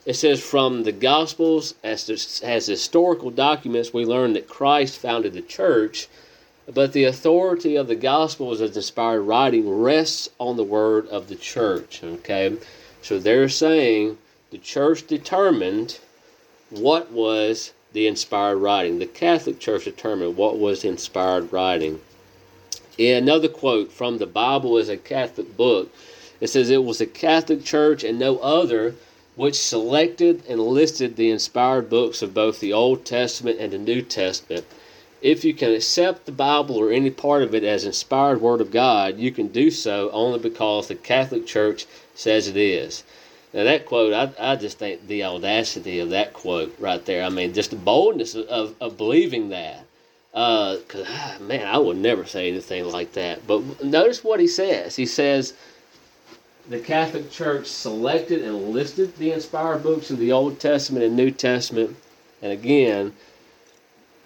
it 0.06 0.14
says, 0.14 0.42
from 0.42 0.84
the 0.84 0.92
Gospels 0.92 1.74
as, 1.84 2.42
as 2.44 2.68
historical 2.68 3.32
documents, 3.32 3.94
we 3.94 4.06
learn 4.06 4.34
that 4.34 4.48
Christ 4.48 5.00
founded 5.00 5.34
the 5.34 5.42
church, 5.42 6.08
but 6.74 6.92
the 6.92 7.06
authority 7.06 7.76
of 7.76 7.88
the 7.88 7.96
Gospels 7.96 8.60
as 8.60 8.76
inspired 8.76 9.22
writing 9.22 9.70
rests 9.70 10.30
on 10.38 10.58
the 10.58 10.64
word 10.64 11.08
of 11.08 11.30
the 11.30 11.36
church. 11.36 12.04
Okay? 12.04 12.58
So 13.02 13.20
they're 13.20 13.50
saying 13.50 14.18
the 14.52 14.58
church 14.58 15.08
determined 15.08 16.00
what 16.70 17.12
was 17.12 17.72
the 17.94 18.08
inspired 18.08 18.58
writing. 18.58 19.00
The 19.00 19.06
Catholic 19.06 19.60
Church 19.60 19.86
determined 19.86 20.36
what 20.36 20.58
was 20.58 20.84
inspired 20.84 21.54
writing. 21.54 22.02
In 22.98 23.24
another 23.24 23.48
quote 23.48 23.92
from 23.92 24.18
the 24.18 24.26
Bible 24.26 24.78
is 24.78 24.90
a 24.90 24.98
Catholic 24.98 25.56
book. 25.56 25.94
It 26.42 26.48
says 26.48 26.70
it 26.70 26.84
was 26.84 26.98
the 26.98 27.06
Catholic 27.06 27.64
Church 27.64 28.04
and 28.04 28.20
no 28.20 28.40
other 28.40 28.96
which 29.36 29.56
selected 29.56 30.44
and 30.50 30.60
listed 30.60 31.16
the 31.16 31.30
inspired 31.30 31.90
books 31.90 32.22
of 32.22 32.34
both 32.34 32.60
the 32.60 32.74
Old 32.74 33.06
Testament 33.06 33.60
and 33.60 33.72
the 33.72 33.78
New 33.78 34.02
Testament. 34.02 34.66
If 35.22 35.44
you 35.44 35.54
can 35.54 35.74
accept 35.74 36.26
the 36.26 36.32
Bible 36.32 36.78
or 36.78 36.92
any 36.92 37.10
part 37.10 37.44
of 37.44 37.56
it 37.56 37.64
as 37.64 37.86
inspired 37.86 38.40
Word 38.40 38.62
of 38.62 38.72
God, 38.72 39.18
you 39.18 39.32
can 39.32 39.48
do 39.48 39.72
so 39.72 40.12
only 40.12 40.40
because 40.40 40.88
the 40.88 40.96
Catholic 40.96 41.48
Church 41.48 41.86
says 42.14 42.48
it 42.48 42.58
is. 42.58 43.04
Now, 43.54 43.64
that 43.64 43.86
quote, 43.86 44.14
I, 44.14 44.52
I 44.52 44.56
just 44.56 44.78
think 44.78 45.08
the 45.08 45.24
audacity 45.24 46.00
of 46.00 46.12
that 46.12 46.34
quote 46.34 46.76
right 46.80 47.04
there. 47.06 47.24
I 47.24 47.30
mean, 47.30 47.54
just 47.54 47.72
the 47.72 47.78
boldness 47.78 48.36
of, 48.36 48.76
of 48.80 48.98
believing 48.98 49.50
that. 49.50 49.86
Because, 50.32 51.08
uh, 51.08 51.38
man, 51.42 51.66
I 51.68 51.80
would 51.80 51.98
never 51.98 52.26
say 52.26 52.50
anything 52.50 52.86
like 52.86 53.14
that. 53.14 53.48
But 53.48 53.84
notice 53.84 54.24
what 54.24 54.40
he 54.40 54.48
says. 54.48 54.96
He 54.96 55.08
says, 55.08 55.54
the 56.70 56.80
Catholic 56.80 57.32
Church 57.32 57.66
selected 57.66 58.44
and 58.44 58.70
listed 58.70 59.16
the 59.16 59.32
inspired 59.32 59.82
books 59.82 60.12
of 60.12 60.20
the 60.20 60.32
Old 60.32 60.60
Testament 60.60 61.06
and 61.06 61.16
New 61.16 61.32
Testament. 61.32 61.96
And 62.42 62.52
again, 62.52 63.14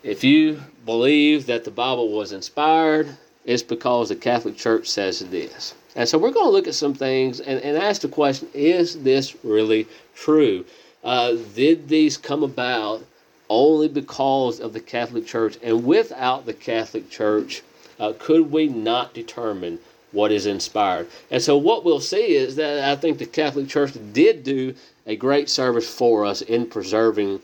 if 0.03 0.23
you 0.23 0.61
believe 0.85 1.45
that 1.47 1.63
the 1.63 1.71
Bible 1.71 2.09
was 2.09 2.31
inspired, 2.31 3.15
it's 3.45 3.63
because 3.63 4.09
the 4.09 4.15
Catholic 4.15 4.57
Church 4.57 4.87
says 4.87 5.21
it 5.21 5.33
is. 5.33 5.73
And 5.95 6.07
so 6.07 6.17
we're 6.17 6.31
going 6.31 6.45
to 6.45 6.51
look 6.51 6.67
at 6.67 6.75
some 6.75 6.93
things 6.93 7.39
and, 7.39 7.59
and 7.61 7.77
ask 7.77 8.01
the 8.01 8.07
question 8.07 8.47
is 8.53 9.03
this 9.03 9.35
really 9.43 9.87
true? 10.15 10.65
Uh, 11.03 11.35
did 11.55 11.87
these 11.87 12.17
come 12.17 12.43
about 12.43 13.03
only 13.49 13.87
because 13.87 14.59
of 14.59 14.73
the 14.73 14.79
Catholic 14.79 15.25
Church? 15.25 15.57
And 15.61 15.83
without 15.85 16.45
the 16.45 16.53
Catholic 16.53 17.09
Church, 17.09 17.63
uh, 17.99 18.13
could 18.17 18.51
we 18.51 18.67
not 18.67 19.13
determine 19.13 19.79
what 20.11 20.31
is 20.31 20.45
inspired. 20.45 21.07
And 21.29 21.41
so 21.41 21.57
what 21.57 21.85
we'll 21.85 21.99
see 21.99 22.35
is 22.35 22.55
that 22.57 22.83
I 22.89 22.95
think 22.95 23.17
the 23.17 23.25
Catholic 23.25 23.67
Church 23.67 23.93
did 24.13 24.43
do 24.43 24.75
a 25.05 25.15
great 25.15 25.49
service 25.49 25.89
for 25.89 26.25
us 26.25 26.41
in 26.41 26.67
preserving 26.67 27.39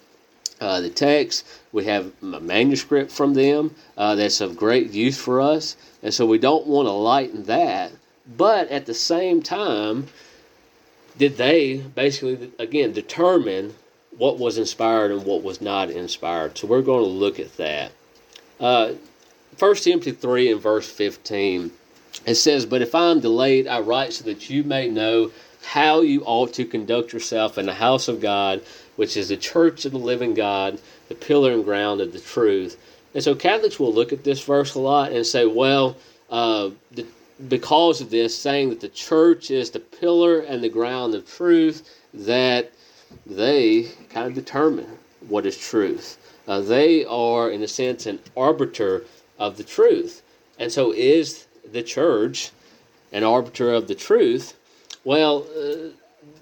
uh, 0.60 0.82
the 0.82 0.90
text. 0.90 1.46
We 1.72 1.86
have 1.86 2.12
a 2.22 2.40
manuscript 2.40 3.12
from 3.12 3.34
them 3.34 3.76
uh, 3.98 4.16
that's 4.16 4.42
of 4.42 4.58
great 4.58 4.92
use 4.92 5.18
for 5.18 5.42
us. 5.42 5.78
And 6.04 6.14
so 6.14 6.26
we 6.26 6.38
don't 6.38 6.68
want 6.68 6.88
to 6.88 6.92
lighten 6.92 7.44
that. 7.44 7.92
But 8.38 8.70
at 8.70 8.86
the 8.86 8.94
same 8.94 9.42
time, 9.42 10.08
did 11.18 11.38
they 11.38 11.78
basically, 11.78 12.52
again, 12.60 12.92
determine 12.92 13.74
what 14.18 14.38
was 14.38 14.58
inspired 14.58 15.12
and 15.12 15.26
what 15.26 15.44
was 15.44 15.62
not 15.62 15.90
inspired? 15.90 16.58
So 16.58 16.68
we're 16.68 16.82
going 16.82 17.04
to 17.04 17.10
look 17.10 17.40
at 17.40 17.56
that. 17.58 17.92
Uh, 18.60 18.94
1 19.60 19.76
Timothy 19.76 20.12
3 20.12 20.52
and 20.52 20.62
verse 20.62 20.90
15 20.90 21.72
it 22.26 22.36
says, 22.36 22.66
But 22.66 22.82
if 22.82 22.96
I 22.96 23.12
am 23.12 23.20
delayed, 23.20 23.68
I 23.68 23.80
write 23.80 24.14
so 24.14 24.24
that 24.26 24.50
you 24.50 24.64
may 24.64 24.88
know 24.90 25.32
how 25.64 26.02
you 26.02 26.24
ought 26.26 26.54
to 26.54 26.66
conduct 26.66 27.14
yourself 27.14 27.58
in 27.58 27.66
the 27.66 27.74
house 27.74 28.08
of 28.08 28.22
God, 28.22 28.62
which 28.98 29.16
is 29.16 29.30
the 29.30 29.38
church 29.38 29.86
of 29.86 29.94
the 29.94 29.98
living 29.98 30.34
God, 30.34 30.80
the 31.08 31.16
pillar 31.16 31.54
and 31.54 31.64
ground 31.64 32.02
of 32.02 32.12
the 32.12 32.20
truth. 32.20 32.78
And 33.14 33.24
so 33.24 33.34
Catholics 33.34 33.80
will 33.80 33.94
look 33.94 34.12
at 34.12 34.24
this 34.24 34.44
verse 34.44 34.76
a 34.76 34.80
lot 34.80 35.12
and 35.12 35.26
say, 35.26 35.46
well, 35.46 35.96
uh, 36.30 36.72
the, 36.92 37.06
because 37.48 38.02
of 38.02 38.10
this, 38.10 38.38
saying 38.38 38.70
that 38.70 38.82
the 38.82 38.90
church 38.90 39.50
is 39.50 39.72
the 39.72 39.80
pillar 39.80 40.40
and 40.40 40.64
the 40.64 40.70
ground 40.70 41.16
of 41.16 41.28
truth, 41.28 41.90
that 42.14 42.72
they 43.26 43.88
kind 44.10 44.28
of 44.28 44.34
determine 44.34 44.98
what 45.28 45.46
is 45.46 45.58
truth. 45.58 46.18
Uh, 46.48 46.62
they 46.62 47.06
are, 47.06 47.50
in 47.52 47.62
a 47.64 47.68
sense, 47.68 48.06
an 48.06 48.20
arbiter 48.36 49.04
of 49.40 49.58
the 49.58 49.64
truth. 49.64 50.22
And 50.60 50.72
so, 50.72 50.92
is 50.92 51.48
the 51.72 51.84
church, 51.84 52.52
an 53.12 53.24
arbiter 53.24 53.72
of 53.72 53.88
the 53.88 53.96
truth. 53.96 54.56
Well, 55.04 55.46
uh, 55.56 55.90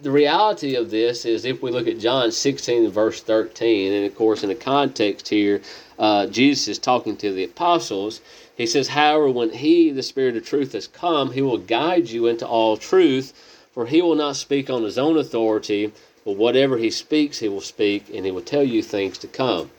the 0.02 0.12
reality 0.12 0.76
of 0.76 0.92
this 0.92 1.26
is 1.26 1.46
if 1.46 1.62
we 1.62 1.72
look 1.72 1.88
at 1.88 2.00
John 2.00 2.32
16 2.32 2.90
verse 2.92 3.22
13, 3.22 3.94
and 3.94 4.06
of 4.06 4.16
course, 4.16 4.44
in 4.44 4.50
the 4.50 4.56
context 4.56 5.28
here, 5.28 5.62
uh, 5.98 6.28
Jesus 6.28 6.68
is 6.68 6.80
talking 6.80 7.18
to 7.18 7.32
the 7.32 7.44
apostles. 7.44 8.22
He 8.56 8.68
says, 8.68 8.90
However, 8.90 9.30
when 9.30 9.52
He, 9.52 9.92
the 9.92 10.04
Spirit 10.04 10.38
of 10.38 10.46
truth, 10.46 10.74
has 10.74 10.88
come, 10.88 11.32
He 11.32 11.42
will 11.42 11.58
guide 11.58 12.10
you 12.10 12.28
into 12.28 12.48
all 12.48 12.78
truth, 12.78 13.34
for 13.74 13.86
He 13.86 14.02
will 14.02 14.16
not 14.16 14.36
speak 14.36 14.70
on 14.70 14.84
His 14.84 14.98
own 14.98 15.18
authority, 15.18 15.92
but 16.24 16.38
whatever 16.38 16.78
He 16.78 16.90
speaks, 16.90 17.40
He 17.40 17.50
will 17.50 17.62
speak, 17.62 18.10
and 18.14 18.26
He 18.26 18.32
will 18.32 18.42
tell 18.42 18.64
you 18.64 18.82
things 18.82 19.18
to 19.20 19.28
come. 19.28 19.72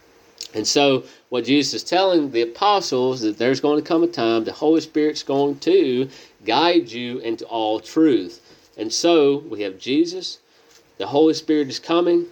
And 0.54 0.66
so, 0.66 1.04
what 1.28 1.44
Jesus 1.44 1.74
is 1.74 1.84
telling 1.84 2.30
the 2.30 2.42
apostles 2.42 3.20
that 3.20 3.38
there's 3.38 3.60
going 3.60 3.82
to 3.82 3.86
come 3.86 4.02
a 4.02 4.06
time 4.06 4.44
the 4.44 4.52
Holy 4.52 4.80
Spirit's 4.80 5.22
going 5.22 5.58
to 5.60 6.08
guide 6.44 6.90
you 6.90 7.18
into 7.18 7.44
all 7.46 7.80
truth. 7.80 8.40
And 8.76 8.92
so, 8.92 9.38
we 9.38 9.62
have 9.62 9.78
Jesus, 9.78 10.38
the 10.98 11.06
Holy 11.06 11.34
Spirit 11.34 11.68
is 11.68 11.78
coming. 11.78 12.26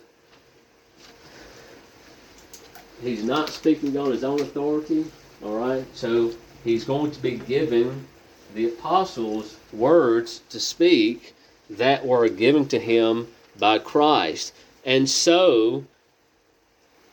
He's 3.03 3.25
not 3.25 3.49
speaking 3.49 3.97
on 3.97 4.11
his 4.11 4.25
own 4.25 4.41
authority, 4.41 5.07
all 5.43 5.57
right? 5.59 5.85
So, 5.95 6.33
he's 6.63 6.85
going 6.85 7.11
to 7.13 7.21
be 7.21 7.37
giving 7.37 8.07
the 8.55 8.67
apostles 8.69 9.57
words 9.73 10.43
to 10.51 10.61
speak 10.61 11.35
that 11.71 12.05
were 12.05 12.29
given 12.29 12.67
to 12.69 12.79
him 12.79 13.27
by 13.59 13.79
Christ. 13.79 14.55
And 14.85 15.09
so, 15.09 15.85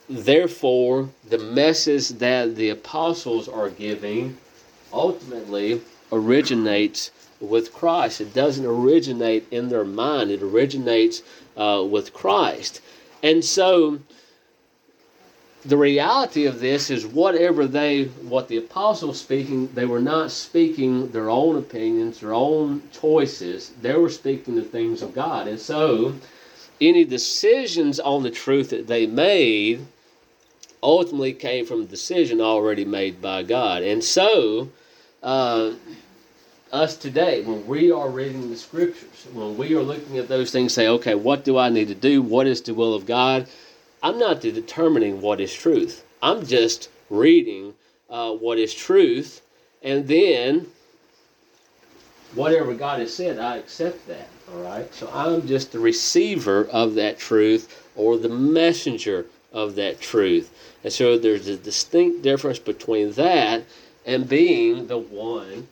therefore, 0.10 1.10
the 1.30 1.38
message 1.38 2.10
that 2.10 2.56
the 2.56 2.70
apostles 2.70 3.48
are 3.48 3.70
giving 3.70 4.38
ultimately 4.92 5.82
originates 6.12 7.12
with 7.42 7.74
Christ. 7.74 8.22
It 8.22 8.34
doesn't 8.34 8.66
originate 8.66 9.48
in 9.52 9.70
their 9.70 9.84
mind, 9.84 10.32
it 10.32 10.42
originates 10.42 11.24
uh, 11.58 11.84
with 11.90 12.14
Christ. 12.14 12.82
And 13.24 13.44
so, 13.44 14.00
the 15.64 15.78
reality 15.78 16.46
of 16.46 16.60
this 16.60 16.90
is 16.90 17.06
whatever 17.06 17.68
they 17.68 18.06
what 18.06 18.48
the 18.48 18.58
apostles 18.58 19.20
speaking 19.20 19.68
they 19.74 19.86
were 19.86 20.00
not 20.00 20.32
speaking 20.32 21.12
their 21.12 21.30
own 21.30 21.56
opinions 21.56 22.20
their 22.20 22.34
own 22.34 22.82
choices 22.92 23.72
they 23.82 23.94
were 23.94 24.10
speaking 24.10 24.56
the 24.56 24.64
things 24.64 25.04
of 25.04 25.14
god 25.14 25.48
and 25.48 25.60
so 25.60 26.16
any 26.80 27.06
decisions 27.06 28.00
on 28.00 28.24
the 28.24 28.32
truth 28.32 28.72
that 28.72 28.88
they 28.88 29.06
made 29.06 29.86
ultimately 30.82 31.32
came 31.32 31.64
from 31.64 31.82
a 31.82 31.86
decision 31.86 32.42
already 32.42 32.86
made 32.86 33.22
by 33.22 33.44
god 33.44 33.84
and 33.84 34.04
so 34.04 34.68
uh, 35.22 35.72
us 36.72 36.96
today 36.98 37.44
when 37.44 37.66
we 37.68 37.92
are 37.92 38.10
reading 38.10 38.50
the 38.50 38.56
scriptures 38.56 39.28
when 39.34 39.58
we 39.58 39.76
are 39.76 39.82
looking 39.82 40.18
at 40.18 40.28
those 40.28 40.52
things 40.52 40.74
say 40.74 40.88
okay 40.88 41.16
what 41.16 41.44
do 41.44 41.58
i 41.58 41.70
need 41.70 41.88
to 41.88 41.96
do 41.96 42.22
what 42.22 42.48
is 42.48 42.62
the 42.62 42.74
will 42.74 42.94
of 42.94 43.06
god 43.06 43.48
I'm 44.04 44.18
not 44.18 44.42
determining 44.42 45.22
what 45.22 45.40
is 45.40 45.54
truth. 45.54 46.04
I'm 46.24 46.46
just 46.46 46.90
reading 47.10 47.76
uh, 48.10 48.32
what 48.34 48.58
is 48.58 48.74
truth, 48.74 49.42
and 49.84 50.08
then 50.08 50.68
whatever 52.34 52.74
God 52.74 53.00
has 53.00 53.14
said, 53.14 53.38
I 53.38 53.58
accept 53.58 54.08
that. 54.08 54.28
All 54.52 54.64
right. 54.64 54.92
So 54.94 55.10
I'm 55.14 55.46
just 55.46 55.72
the 55.72 55.80
receiver 55.80 56.66
of 56.66 56.96
that 56.96 57.20
truth 57.20 57.88
or 57.96 58.18
the 58.18 58.30
messenger 58.30 59.28
of 59.54 59.76
that 59.76 60.02
truth. 60.02 60.52
And 60.84 60.92
so 60.92 61.18
there's 61.18 61.48
a 61.48 61.58
distinct 61.58 62.24
difference 62.24 62.60
between 62.60 63.12
that 63.14 63.64
and 64.06 64.28
being 64.28 64.88
the 64.88 64.98
one 64.98 65.68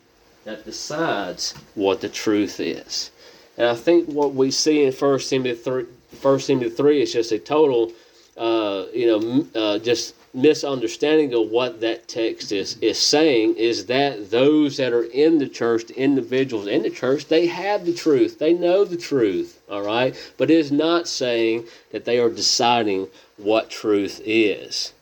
that 0.50 0.66
decides 0.66 1.54
what 1.76 2.02
the 2.02 2.10
truth 2.10 2.60
is. 2.60 3.12
And 3.56 3.68
I 3.68 3.76
think 3.76 4.08
what 4.08 4.34
we 4.34 4.50
see 4.50 4.84
in 4.84 4.92
First 4.92 5.30
Timothy 5.30 5.54
3, 5.54 5.86
1 6.22 6.40
Timothy 6.40 6.70
3 6.72 7.02
is 7.04 7.14
just 7.14 7.32
a 7.32 7.38
total 7.38 7.92
uh, 8.36 8.86
you 8.94 9.06
know, 9.06 9.46
uh, 9.54 9.78
just 9.80 10.16
misunderstanding 10.34 11.34
of 11.34 11.50
what 11.50 11.82
that 11.82 12.08
text 12.08 12.52
is 12.52 12.78
is 12.78 12.98
saying 12.98 13.56
is 13.58 13.88
that 13.88 14.32
those 14.32 14.78
that 14.78 14.94
are 14.94 15.04
in 15.04 15.38
the 15.40 15.48
church, 15.48 15.86
the 15.88 16.00
individuals 16.00 16.66
in 16.66 16.84
the 16.84 16.90
church, 16.90 17.26
they 17.26 17.46
have 17.48 17.86
the 17.86 17.94
truth. 17.94 18.40
They 18.40 18.54
know 18.54 18.86
the 18.86 18.98
truth, 18.98 19.60
all 19.70 19.84
right? 19.84 20.16
But 20.38 20.50
it 20.50 20.58
is 20.58 20.72
not 20.72 21.08
saying 21.08 21.66
that 21.92 22.06
they 22.06 22.18
are 22.18 22.30
deciding 22.30 23.08
what 23.38 23.70
truth 23.70 24.22
is. 24.24 24.94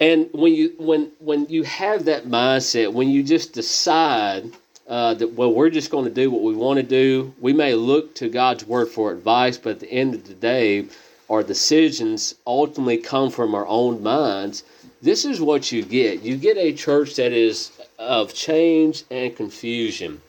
And 0.00 0.30
when 0.32 0.54
you 0.54 0.74
when 0.78 1.12
when 1.18 1.46
you 1.46 1.62
have 1.64 2.06
that 2.06 2.24
mindset, 2.26 2.92
when 2.92 3.10
you 3.10 3.22
just 3.22 3.52
decide 3.52 4.50
uh, 4.88 5.14
that 5.14 5.34
well, 5.34 5.52
we're 5.52 5.70
just 5.70 5.90
going 5.90 6.06
to 6.06 6.10
do 6.10 6.30
what 6.30 6.42
we 6.42 6.54
want 6.54 6.78
to 6.78 6.82
do, 6.82 7.34
we 7.38 7.52
may 7.52 7.74
look 7.74 8.14
to 8.14 8.28
God's 8.28 8.66
word 8.66 8.88
for 8.88 9.12
advice, 9.12 9.58
but 9.58 9.72
at 9.72 9.80
the 9.80 9.92
end 9.92 10.14
of 10.14 10.26
the 10.26 10.34
day, 10.34 10.86
our 11.28 11.42
decisions 11.42 12.34
ultimately 12.46 12.96
come 12.96 13.30
from 13.30 13.54
our 13.54 13.66
own 13.66 14.02
minds, 14.02 14.64
this 15.00 15.24
is 15.24 15.40
what 15.40 15.70
you 15.70 15.84
get. 15.84 16.22
You 16.22 16.36
get 16.36 16.56
a 16.56 16.72
church 16.72 17.14
that 17.16 17.32
is 17.32 17.70
of 17.98 18.34
change 18.34 19.04
and 19.10 19.36
confusion. 19.36 20.20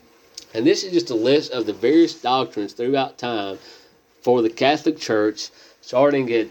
And 0.53 0.65
this 0.67 0.83
is 0.83 0.91
just 0.91 1.09
a 1.09 1.15
list 1.15 1.51
of 1.51 1.65
the 1.65 1.73
various 1.73 2.13
doctrines 2.13 2.73
throughout 2.73 3.17
time 3.17 3.57
for 4.21 4.41
the 4.41 4.49
Catholic 4.49 4.99
Church, 4.99 5.49
starting 5.81 6.31
at 6.33 6.47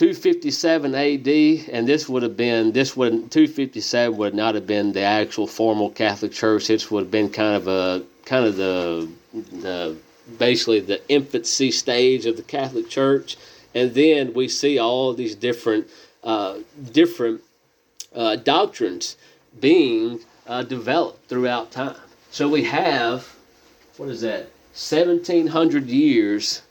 257 0.00 0.94
AD, 0.94 1.28
and 1.74 1.86
this 1.86 2.08
would 2.08 2.22
have 2.22 2.34
been 2.34 2.72
this 2.72 2.96
would 2.96 3.30
257 3.30 4.16
would 4.16 4.34
not 4.34 4.54
have 4.54 4.66
been 4.66 4.92
the 4.92 5.02
actual 5.02 5.46
formal 5.46 5.90
Catholic 5.90 6.32
Church. 6.32 6.68
This 6.68 6.90
would 6.90 7.02
have 7.02 7.10
been 7.10 7.28
kind 7.28 7.54
of 7.54 7.68
a 7.68 8.02
kind 8.24 8.46
of 8.46 8.56
the 8.56 9.10
the 9.34 9.98
basically 10.38 10.80
the 10.80 11.06
infancy 11.10 11.70
stage 11.70 12.24
of 12.24 12.38
the 12.38 12.42
Catholic 12.42 12.88
Church, 12.88 13.36
and 13.74 13.92
then 13.92 14.32
we 14.32 14.48
see 14.48 14.78
all 14.78 15.12
these 15.12 15.34
different 15.34 15.86
uh, 16.24 16.60
different 16.92 17.42
uh, 18.14 18.36
doctrines 18.36 19.18
being 19.60 20.20
uh, 20.46 20.62
developed 20.62 21.28
throughout 21.28 21.72
time. 21.72 22.00
So 22.30 22.48
we 22.48 22.64
have 22.64 23.36
what 23.98 24.08
is 24.08 24.22
that? 24.22 24.48
Seventeen 24.72 25.48
hundred 25.48 25.88
years 25.88 26.62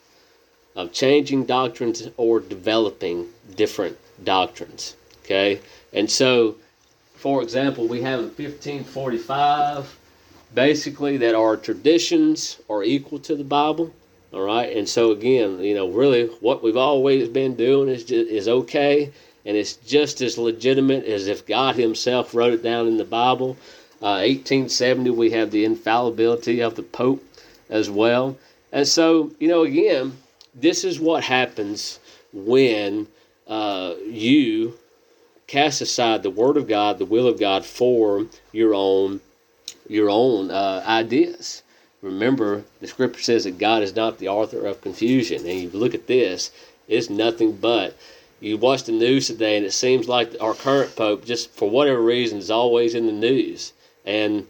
of 0.80 0.94
changing 0.94 1.44
doctrines 1.44 2.08
or 2.16 2.40
developing 2.40 3.28
different 3.58 3.98
doctrines. 4.24 4.96
Okay, 5.26 5.60
and 5.92 6.10
so, 6.10 6.56
for 7.16 7.44
example, 7.44 7.86
we 7.86 8.02
have 8.02 8.20
in 8.20 8.26
1545 8.28 9.98
basically 10.56 11.18
that 11.18 11.36
our 11.36 11.58
traditions 11.58 12.62
are 12.70 12.82
equal 12.82 13.20
to 13.20 13.36
the 13.36 13.44
Bible. 13.44 13.94
All 14.32 14.40
right, 14.42 14.76
and 14.76 14.88
so 14.88 15.12
again, 15.12 15.60
you 15.60 15.76
know, 15.76 15.90
really, 15.90 16.28
what 16.40 16.64
we've 16.64 16.78
always 16.78 17.28
been 17.28 17.56
doing 17.56 17.90
is 17.90 18.06
just, 18.06 18.30
is 18.30 18.48
okay, 18.48 19.12
and 19.46 19.58
it's 19.58 19.76
just 19.76 20.22
as 20.22 20.38
legitimate 20.38 21.04
as 21.04 21.28
if 21.28 21.46
God 21.46 21.76
Himself 21.76 22.34
wrote 22.34 22.54
it 22.54 22.64
down 22.64 22.88
in 22.88 22.96
the 22.96 23.04
Bible. 23.04 23.58
Uh, 24.02 24.24
1870, 24.24 25.10
we 25.10 25.32
have 25.32 25.52
the 25.52 25.66
infallibility 25.66 26.62
of 26.62 26.76
the 26.76 26.84
Pope 26.84 27.22
as 27.70 27.90
well, 27.90 28.38
and 28.72 28.88
so 28.88 29.32
you 29.40 29.50
know, 29.50 29.64
again, 29.64 30.14
this 30.54 30.84
is 30.84 31.00
what 31.00 31.24
happens 31.24 32.00
when 32.34 33.08
uh, 33.48 33.96
you 34.06 34.78
cast 35.48 35.82
aside 35.82 36.24
the 36.24 36.30
Word 36.30 36.58
of 36.58 36.68
God, 36.68 37.00
the 37.00 37.06
will 37.06 37.28
of 37.28 37.40
God 37.40 37.66
for 37.66 38.26
your 38.52 38.74
own 38.74 39.22
your 39.88 40.10
own 40.10 40.52
uh, 40.52 40.84
ideas. 40.86 41.64
Remember, 42.02 42.64
the 42.80 42.88
scripture 42.88 43.22
says 43.22 43.44
that 43.44 43.58
God 43.58 43.82
is 43.82 43.96
not 43.96 44.20
the 44.20 44.30
author 44.30 44.66
of 44.66 44.82
confusion. 44.82 45.46
And 45.46 45.60
you 45.60 45.70
look 45.72 45.94
at 45.96 46.08
this, 46.08 46.52
it's 46.88 47.10
nothing 47.10 47.58
but. 47.58 47.98
You 48.40 48.58
watch 48.58 48.84
the 48.84 48.94
news 48.94 49.28
today, 49.28 49.58
and 49.58 49.66
it 49.66 49.74
seems 49.74 50.08
like 50.08 50.34
our 50.40 50.54
current 50.54 50.96
pope, 50.96 51.26
just 51.26 51.50
for 51.50 51.70
whatever 51.70 52.02
reason, 52.02 52.38
is 52.38 52.52
always 52.52 52.96
in 52.96 53.06
the 53.06 53.12
news. 53.12 53.74
And 54.06 54.48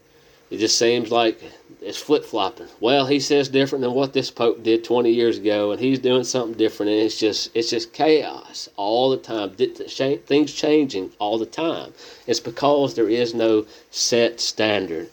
it 0.52 0.58
just 0.58 0.78
seems 0.78 1.10
like 1.10 1.42
it's 1.82 1.98
flip 1.98 2.26
flopping. 2.26 2.68
Well, 2.80 3.06
he 3.06 3.20
says 3.20 3.48
different 3.48 3.84
than 3.84 3.94
what 3.94 4.14
this 4.14 4.30
pope 4.30 4.64
did 4.64 4.84
20 4.84 5.12
years 5.12 5.38
ago, 5.38 5.72
and 5.72 5.80
he's 5.80 6.00
doing 6.00 6.24
something 6.24 6.58
different, 6.58 6.92
and 6.92 7.02
it's 7.02 7.18
just 7.18 7.52
it's 7.56 7.70
just 7.70 7.94
chaos 7.94 8.68
all 8.76 9.10
the 9.10 9.18
time. 9.18 9.52
Things 9.52 10.54
changing 10.54 11.12
all 11.20 11.38
the 11.38 11.46
time. 11.46 11.94
It's 12.28 12.40
because 12.40 12.96
there 12.96 13.10
is 13.10 13.34
no 13.34 13.66
set 13.92 14.40
standard. 14.40 15.10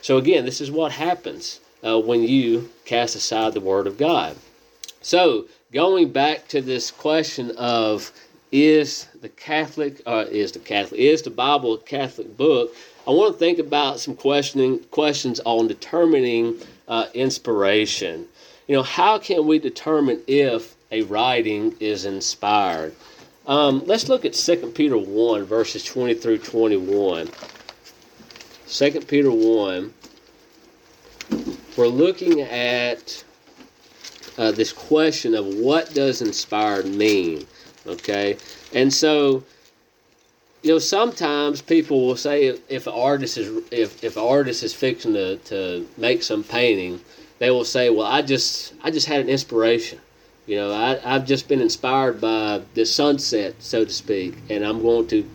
So 0.00 0.16
again, 0.16 0.44
this 0.44 0.60
is 0.60 0.70
what 0.70 0.92
happens 0.92 1.60
uh, 1.84 2.00
when 2.00 2.22
you 2.22 2.70
cast 2.84 3.14
aside 3.16 3.52
the 3.52 3.60
Word 3.60 3.86
of 3.86 3.98
God. 3.98 4.36
So, 5.00 5.46
going 5.72 6.10
back 6.10 6.48
to 6.48 6.60
this 6.60 6.90
question 6.90 7.52
of 7.52 8.10
is 8.50 9.06
the 9.20 9.28
Catholic, 9.28 10.00
uh, 10.06 10.24
is 10.30 10.52
the 10.52 10.58
Catholic, 10.58 11.00
is 11.00 11.22
the 11.22 11.30
Bible 11.30 11.74
a 11.74 11.78
Catholic 11.78 12.36
book? 12.36 12.74
I 13.08 13.12
want 13.12 13.32
to 13.32 13.38
think 13.38 13.58
about 13.58 14.00
some 14.00 14.14
questioning 14.14 14.80
questions 14.90 15.40
on 15.46 15.66
determining 15.66 16.58
uh, 16.88 17.06
inspiration. 17.14 18.26
You 18.66 18.76
know, 18.76 18.82
how 18.82 19.18
can 19.18 19.46
we 19.46 19.58
determine 19.58 20.20
if 20.26 20.76
a 20.92 21.00
writing 21.02 21.74
is 21.80 22.04
inspired? 22.04 22.94
Um, 23.46 23.82
let's 23.86 24.10
look 24.10 24.26
at 24.26 24.34
2 24.34 24.72
Peter 24.74 24.98
1, 24.98 25.44
verses 25.44 25.84
20 25.84 26.12
through 26.16 26.36
21. 26.36 27.30
2 28.68 29.00
Peter 29.08 29.30
1, 29.30 29.94
we're 31.78 31.86
looking 31.86 32.42
at 32.42 33.24
uh, 34.36 34.52
this 34.52 34.70
question 34.70 35.34
of 35.34 35.46
what 35.46 35.94
does 35.94 36.20
inspired 36.20 36.84
mean, 36.84 37.46
okay? 37.86 38.36
And 38.74 38.92
so, 38.92 39.44
you 40.62 40.72
know, 40.72 40.78
sometimes 40.78 41.62
people 41.62 42.06
will 42.06 42.16
say 42.16 42.46
if, 42.68 42.86
an 42.86 42.92
artist 42.92 43.38
is 43.38 43.62
if 43.70 44.02
if 44.02 44.16
an 44.16 44.22
artist 44.22 44.62
is 44.62 44.74
fixing 44.74 45.14
to, 45.14 45.36
to 45.36 45.86
make 45.96 46.22
some 46.22 46.42
painting, 46.42 47.00
they 47.38 47.50
will 47.50 47.64
say, 47.64 47.90
"Well, 47.90 48.06
I 48.06 48.22
just 48.22 48.74
I 48.82 48.90
just 48.90 49.06
had 49.06 49.20
an 49.20 49.28
inspiration." 49.28 50.00
You 50.46 50.56
know, 50.56 50.72
I, 50.72 50.98
I've 51.04 51.26
just 51.26 51.46
been 51.46 51.60
inspired 51.60 52.20
by 52.20 52.62
the 52.74 52.86
sunset, 52.86 53.54
so 53.58 53.84
to 53.84 53.92
speak, 53.92 54.34
and 54.48 54.64
I'm 54.64 54.80
going 54.82 55.06
to 55.08 55.28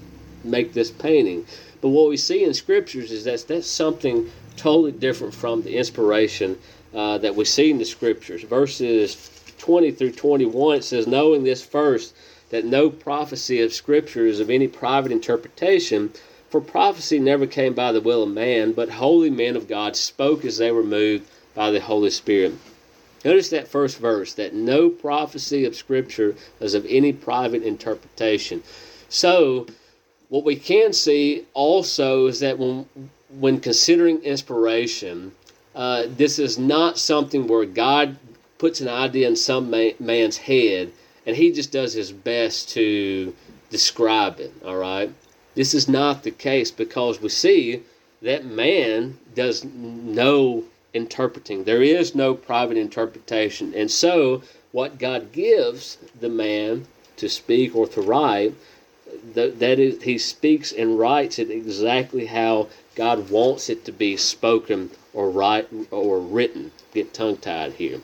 make 0.44 0.74
this 0.74 0.90
painting. 0.90 1.46
But 1.82 1.90
what 1.90 2.10
we 2.10 2.18
see 2.18 2.44
in 2.44 2.54
scriptures 2.54 3.12
is 3.12 3.24
that 3.26 3.46
that's 3.48 3.68
something 3.68 4.32
totally 4.58 4.92
different 4.92 5.34
from 5.34 5.62
the 5.62 5.78
inspiration 5.78 6.58
uh, 6.94 7.18
that 7.20 7.36
we 7.36 7.46
see 7.46 7.70
in 7.70 7.78
the 7.78 7.86
scriptures. 7.86 8.44
Verses 8.44 9.30
20 9.60 9.92
through 9.92 10.12
21 10.12 10.78
it 10.78 10.84
says, 10.84 11.08
Knowing 11.08 11.44
this 11.44 11.64
first, 11.64 12.16
that 12.54 12.64
no 12.64 12.88
prophecy 12.88 13.60
of 13.62 13.74
scripture 13.74 14.28
is 14.28 14.40
of 14.40 14.48
any 14.48 14.68
private 14.68 15.12
interpretation, 15.12 16.14
for 16.52 16.62
prophecy 16.62 17.18
never 17.18 17.48
came 17.48 17.74
by 17.74 17.92
the 17.92 18.00
will 18.00 18.22
of 18.22 18.30
man, 18.30 18.74
but 18.74 18.92
holy 18.92 19.32
men 19.32 19.56
of 19.56 19.68
God 19.68 19.96
spoke 19.96 20.46
as 20.46 20.60
they 20.60 20.70
were 20.70 20.84
moved 20.84 21.28
by 21.56 21.72
the 21.72 21.82
Holy 21.82 22.12
Spirit. 22.12 22.54
Notice 23.26 23.50
that 23.50 23.68
first 23.68 23.98
verse 23.98 24.36
that 24.36 24.54
no 24.54 24.88
prophecy 24.88 25.66
of 25.66 25.76
Scripture 25.76 26.36
is 26.60 26.76
of 26.76 26.86
any 26.88 27.12
private 27.12 27.64
interpretation. 27.64 28.62
So, 29.10 29.66
what 30.30 30.44
we 30.44 30.56
can 30.56 30.94
see 30.94 31.48
also 31.56 32.28
is 32.28 32.40
that 32.42 32.60
when 32.60 32.86
when 33.40 33.62
considering 33.62 34.22
inspiration, 34.22 35.32
uh, 35.74 36.04
this 36.08 36.38
is 36.38 36.60
not 36.60 37.00
something 37.00 37.48
where 37.48 37.66
God 37.66 38.16
puts 38.60 38.80
an 38.80 38.90
idea 38.90 39.28
in 39.28 39.36
some 39.36 39.72
man, 39.72 39.94
man's 40.00 40.38
head 40.38 40.92
and 41.26 41.36
he 41.36 41.52
just 41.52 41.72
does 41.72 41.94
his 41.94 42.12
best 42.12 42.70
to 42.70 43.34
describe 43.70 44.40
it. 44.40 44.54
All 44.66 44.78
right, 44.78 45.12
this 45.56 45.74
is 45.74 45.88
not 45.88 46.24
the 46.24 46.32
case 46.32 46.72
because 46.72 47.22
we 47.22 47.30
see 47.30 47.84
that 48.22 48.46
man 48.46 49.18
does 49.36 49.64
no 49.64 50.64
interpreting. 50.94 51.64
There 51.64 51.82
is 51.82 52.16
no 52.16 52.34
private 52.34 52.78
interpretation. 52.78 53.74
And 53.76 53.90
so, 53.90 54.44
what 54.72 55.00
God 55.00 55.32
gives 55.32 55.98
the 56.20 56.30
man 56.30 56.88
to 57.18 57.30
speak 57.30 57.76
or 57.76 57.88
to 57.88 58.02
write, 58.02 58.54
that, 59.34 59.80
is, 59.80 60.02
he 60.02 60.18
speaks 60.18 60.72
and 60.72 60.98
writes 60.98 61.38
it 61.40 61.52
exactly 61.52 62.26
how 62.26 62.70
God 62.96 63.30
wants 63.30 63.70
it 63.70 63.86
to 63.86 63.92
be 63.92 64.18
spoken 64.18 64.92
or 65.14 65.30
write 65.30 65.68
or 65.92 66.20
written. 66.20 66.72
Get 66.94 67.14
tongue 67.14 67.38
tied 67.38 67.74
here. 67.74 68.02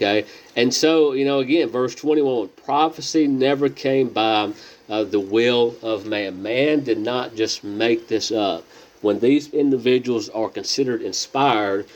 Okay, 0.00 0.24
and 0.56 0.72
so 0.72 1.12
you 1.12 1.26
know 1.26 1.40
again, 1.40 1.68
verse 1.68 1.94
twenty-one: 1.94 2.48
prophecy 2.64 3.26
never 3.26 3.68
came 3.68 4.08
by 4.08 4.50
uh, 4.88 5.04
the 5.04 5.20
will 5.20 5.76
of 5.82 6.06
man. 6.06 6.42
Man 6.42 6.82
did 6.84 6.96
not 6.96 7.34
just 7.34 7.62
make 7.62 8.08
this 8.08 8.32
up. 8.32 8.64
When 9.02 9.20
these 9.20 9.52
individuals 9.52 10.30
are 10.30 10.48
considered 10.48 11.02
inspired, 11.02 11.86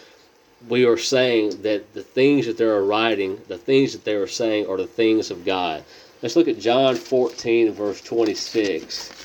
we 0.69 0.85
are 0.85 0.99
saying 0.99 1.63
that 1.63 1.95
the 1.95 2.03
things 2.03 2.45
that 2.45 2.59
they 2.59 2.67
are 2.67 2.85
writing, 2.85 3.41
the 3.49 3.57
things 3.57 3.93
that 3.93 4.05
they 4.05 4.17
are 4.17 4.27
saying, 4.27 4.67
are 4.67 4.77
the 4.77 4.87
things 4.87 5.31
of 5.31 5.47
God. 5.47 5.83
Let's 6.21 6.37
look 6.37 6.49
at 6.49 6.59
John 6.59 6.97
14, 6.97 7.73
verse 7.73 8.03
26. 8.03 9.24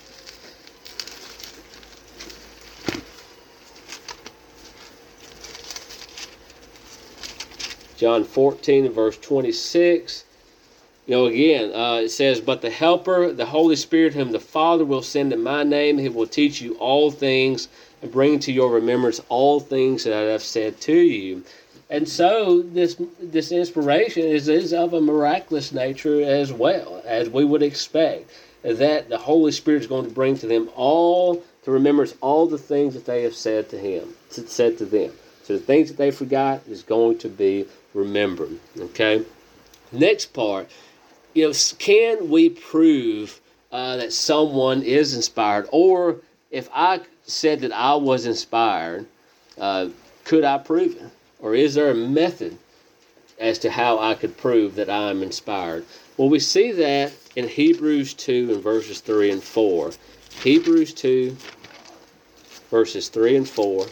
John 7.99 8.23
14, 8.23 8.93
verse 8.93 9.17
26. 9.17 10.23
You 11.05 11.15
know, 11.15 11.25
again, 11.25 11.73
uh, 11.75 11.95
it 12.03 12.09
says, 12.09 12.39
But 12.39 12.61
the 12.61 12.69
Helper, 12.69 13.33
the 13.33 13.47
Holy 13.47 13.75
Spirit, 13.75 14.13
whom 14.13 14.31
the 14.31 14.39
Father 14.39 14.85
will 14.85 15.01
send 15.01 15.33
in 15.33 15.43
my 15.43 15.63
name, 15.63 15.97
he 15.97 16.07
will 16.07 16.25
teach 16.25 16.61
you 16.61 16.75
all 16.75 17.11
things 17.11 17.67
and 18.01 18.09
bring 18.09 18.39
to 18.39 18.53
your 18.53 18.71
remembrance 18.71 19.19
all 19.27 19.59
things 19.59 20.05
that 20.05 20.13
I 20.13 20.31
have 20.31 20.41
said 20.41 20.79
to 20.81 20.95
you. 20.95 21.43
And 21.89 22.07
so 22.07 22.61
this 22.61 22.95
this 23.21 23.51
inspiration 23.51 24.23
is, 24.23 24.47
is 24.47 24.73
of 24.73 24.93
a 24.93 25.01
miraculous 25.01 25.73
nature 25.73 26.21
as 26.21 26.53
well, 26.53 27.01
as 27.03 27.29
we 27.29 27.43
would 27.43 27.63
expect. 27.63 28.31
That 28.61 29.09
the 29.09 29.17
Holy 29.17 29.51
Spirit 29.51 29.81
is 29.81 29.87
going 29.87 30.05
to 30.05 30.11
bring 30.11 30.37
to 30.37 30.47
them 30.47 30.69
all 30.73 31.43
to 31.63 31.71
remembrance 31.71 32.15
all 32.21 32.45
the 32.45 32.57
things 32.57 32.93
that 32.93 33.05
they 33.05 33.23
have 33.23 33.35
said 33.35 33.67
to 33.71 33.77
him, 33.77 34.15
said 34.29 34.77
to 34.77 34.85
them. 34.85 35.11
The 35.49 35.57
things 35.57 35.89
that 35.89 35.97
they 35.97 36.11
forgot 36.11 36.61
is 36.67 36.83
going 36.83 37.17
to 37.19 37.27
be 37.27 37.65
remembered. 37.95 38.59
Okay. 38.77 39.25
Next 39.91 40.27
part, 40.27 40.69
you 41.33 41.47
know, 41.47 41.53
can 41.79 42.29
we 42.29 42.49
prove 42.49 43.41
uh, 43.71 43.97
that 43.97 44.13
someone 44.13 44.83
is 44.83 45.15
inspired, 45.15 45.67
or 45.71 46.17
if 46.51 46.69
I 46.71 47.01
said 47.23 47.61
that 47.61 47.71
I 47.71 47.95
was 47.95 48.27
inspired, 48.27 49.07
uh, 49.59 49.89
could 50.23 50.43
I 50.43 50.59
prove 50.59 50.95
it? 50.95 51.09
Or 51.39 51.55
is 51.55 51.73
there 51.73 51.89
a 51.89 51.95
method 51.95 52.55
as 53.39 53.57
to 53.59 53.71
how 53.71 53.97
I 53.97 54.13
could 54.13 54.37
prove 54.37 54.75
that 54.75 54.87
I 54.87 55.09
am 55.09 55.23
inspired? 55.23 55.83
Well, 56.17 56.29
we 56.29 56.37
see 56.37 56.71
that 56.73 57.11
in 57.35 57.47
Hebrews 57.47 58.13
2 58.13 58.53
and 58.53 58.61
verses 58.61 58.99
3 58.99 59.31
and 59.31 59.43
4. 59.43 59.93
Hebrews 60.43 60.93
2, 60.93 61.35
verses 62.69 63.09
3 63.09 63.37
and 63.37 63.49
4. 63.49 63.87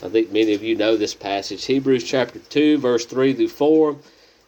I 0.00 0.08
think 0.08 0.30
many 0.30 0.54
of 0.54 0.62
you 0.62 0.76
know 0.76 0.96
this 0.96 1.14
passage. 1.14 1.64
Hebrews 1.64 2.04
chapter 2.04 2.38
2, 2.38 2.78
verse 2.78 3.04
3 3.04 3.34
through 3.34 3.48
4. 3.48 3.96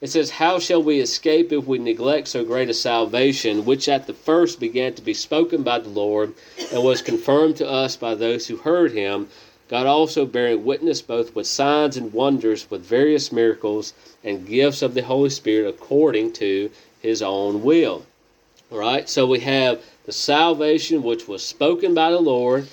It 0.01 0.09
says, 0.09 0.31
How 0.31 0.59
shall 0.59 0.83
we 0.83 1.01
escape 1.01 1.53
if 1.53 1.67
we 1.67 1.79
neglect 1.79 2.29
so 2.29 2.45
great 2.45 2.71
a 2.71 2.75
salvation, 2.75 3.65
which 3.65 3.89
at 3.89 4.07
the 4.07 4.15
first 4.15 4.61
began 4.61 4.95
to 4.95 5.03
be 5.03 5.13
spoken 5.13 5.63
by 5.65 5.81
the 5.81 5.89
Lord, 5.89 6.35
and 6.73 6.85
was 6.85 7.03
confirmed 7.03 7.57
to 7.57 7.69
us 7.69 7.97
by 7.97 8.15
those 8.15 8.47
who 8.47 8.59
heard 8.59 8.93
him? 8.93 9.29
God 9.69 9.87
also 9.87 10.25
bearing 10.25 10.65
witness 10.65 11.03
both 11.03 11.35
with 11.35 11.47
signs 11.47 11.97
and 11.97 12.13
wonders, 12.13 12.71
with 12.71 12.83
various 12.83 13.33
miracles 13.33 13.93
and 14.23 14.47
gifts 14.47 14.83
of 14.83 14.95
the 14.95 15.03
Holy 15.03 15.31
Spirit 15.31 15.69
according 15.69 16.33
to 16.35 16.71
his 17.01 17.23
own 17.23 17.63
will. 17.63 18.07
All 18.71 18.79
right, 18.79 19.09
so 19.09 19.27
we 19.27 19.41
have 19.41 19.83
the 20.07 20.13
salvation 20.13 21.03
which 21.03 21.27
was 21.27 21.45
spoken 21.45 21.93
by 21.93 22.11
the 22.11 22.21
Lord. 22.21 22.69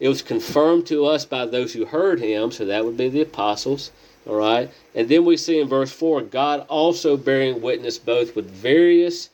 It 0.00 0.08
was 0.08 0.22
confirmed 0.22 0.86
to 0.86 1.04
us 1.04 1.26
by 1.26 1.46
those 1.46 1.74
who 1.74 1.84
heard 1.84 2.20
him, 2.20 2.50
so 2.50 2.64
that 2.64 2.84
would 2.84 2.96
be 2.96 3.08
the 3.08 3.20
apostles. 3.20 3.92
All 4.26 4.34
right. 4.34 4.70
And 4.94 5.08
then 5.08 5.24
we 5.24 5.36
see 5.36 5.60
in 5.60 5.68
verse 5.68 5.92
4 5.92 6.22
God 6.22 6.66
also 6.68 7.16
bearing 7.16 7.60
witness 7.60 7.98
both 7.98 8.34
with 8.34 8.50
various 8.50 9.30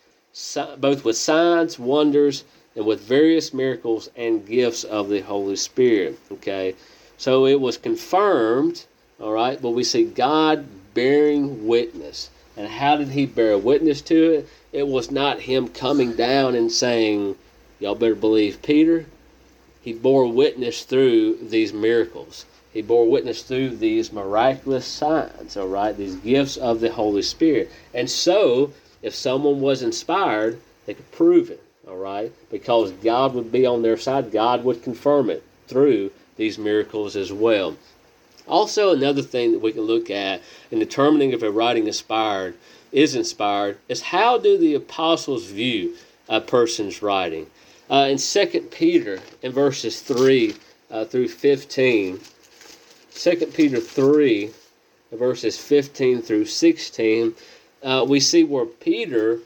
both 0.79 1.02
with 1.02 1.16
signs, 1.16 1.79
wonders, 1.79 2.44
and 2.74 2.85
with 2.85 3.00
various 3.00 3.55
miracles 3.55 4.11
and 4.16 4.46
gifts 4.46 4.85
of 4.85 5.09
the 5.09 5.20
Holy 5.20 5.57
Spirit. 5.57 6.18
Okay. 6.31 6.74
So 7.16 7.46
it 7.46 7.61
was 7.61 7.79
confirmed, 7.79 8.85
all 9.18 9.33
right, 9.33 9.61
but 9.61 9.70
we 9.70 9.83
see 9.83 10.05
God 10.05 10.66
bearing 10.92 11.66
witness. 11.66 12.31
And 12.57 12.68
how 12.68 12.96
did 12.96 13.09
he 13.09 13.24
bear 13.26 13.57
witness 13.57 14.02
to 14.02 14.33
it? 14.33 14.48
It 14.72 14.87
was 14.87 15.11
not 15.11 15.40
him 15.40 15.68
coming 15.68 16.14
down 16.14 16.55
and 16.55 16.70
saying, 16.70 17.37
Y'all 17.81 17.94
better 17.94 18.14
believe 18.14 18.62
Peter. 18.62 19.07
He 19.87 19.92
bore 19.92 20.27
witness 20.27 20.83
through 20.83 21.38
these 21.40 21.72
miracles. 21.72 22.44
He 22.75 22.83
bore 22.83 23.09
witness 23.09 23.42
through 23.42 23.77
these 23.77 24.12
miraculous 24.12 24.85
signs, 24.85 25.57
all 25.57 25.68
right, 25.68 25.96
these 25.96 26.16
gifts 26.16 26.57
of 26.57 26.81
the 26.81 26.90
Holy 26.90 27.22
Spirit. 27.22 27.70
And 27.94 28.11
so, 28.11 28.72
if 29.01 29.14
someone 29.14 29.61
was 29.61 29.83
inspired, 29.83 30.61
they 30.87 30.94
could 30.94 31.12
prove 31.12 31.51
it, 31.51 31.62
all 31.87 31.99
right, 31.99 32.33
because 32.51 32.90
God 32.90 33.35
would 33.35 33.53
be 33.53 33.64
on 33.64 33.83
their 33.83 33.96
side. 33.96 34.33
God 34.33 34.64
would 34.64 34.83
confirm 34.83 35.31
it 35.31 35.44
through 35.68 36.11
these 36.37 36.59
miracles 36.59 37.14
as 37.14 37.33
well. 37.33 37.77
Also, 38.49 38.92
another 38.92 39.22
thing 39.22 39.53
that 39.53 39.62
we 39.62 39.70
can 39.70 39.83
look 39.83 40.11
at 40.11 40.42
in 40.72 40.81
determining 40.81 41.31
if 41.31 41.44
a 41.44 41.51
writing 41.53 41.87
inspired 41.87 42.57
is 42.90 43.14
inspired 43.14 43.79
is 43.88 44.03
how 44.03 44.37
do 44.37 44.59
the 44.59 44.75
apostles 44.75 45.44
view 45.44 45.94
a 46.29 46.40
person's 46.40 47.03
writing? 47.03 47.46
Uh, 47.88 48.09
in 48.11 48.18
2 48.18 48.68
Peter, 48.70 49.20
in 49.42 49.53
verses 49.53 50.01
3 50.01 50.55
uh, 50.90 51.05
through 51.05 51.29
15, 51.29 52.18
2 53.14 53.37
Peter 53.55 53.79
3, 53.79 54.51
verses 55.12 55.57
15 55.57 56.20
through 56.20 56.44
16, 56.44 57.35
uh, 57.85 58.05
we 58.09 58.18
see 58.18 58.42
where 58.42 58.66
Peter 58.66 59.38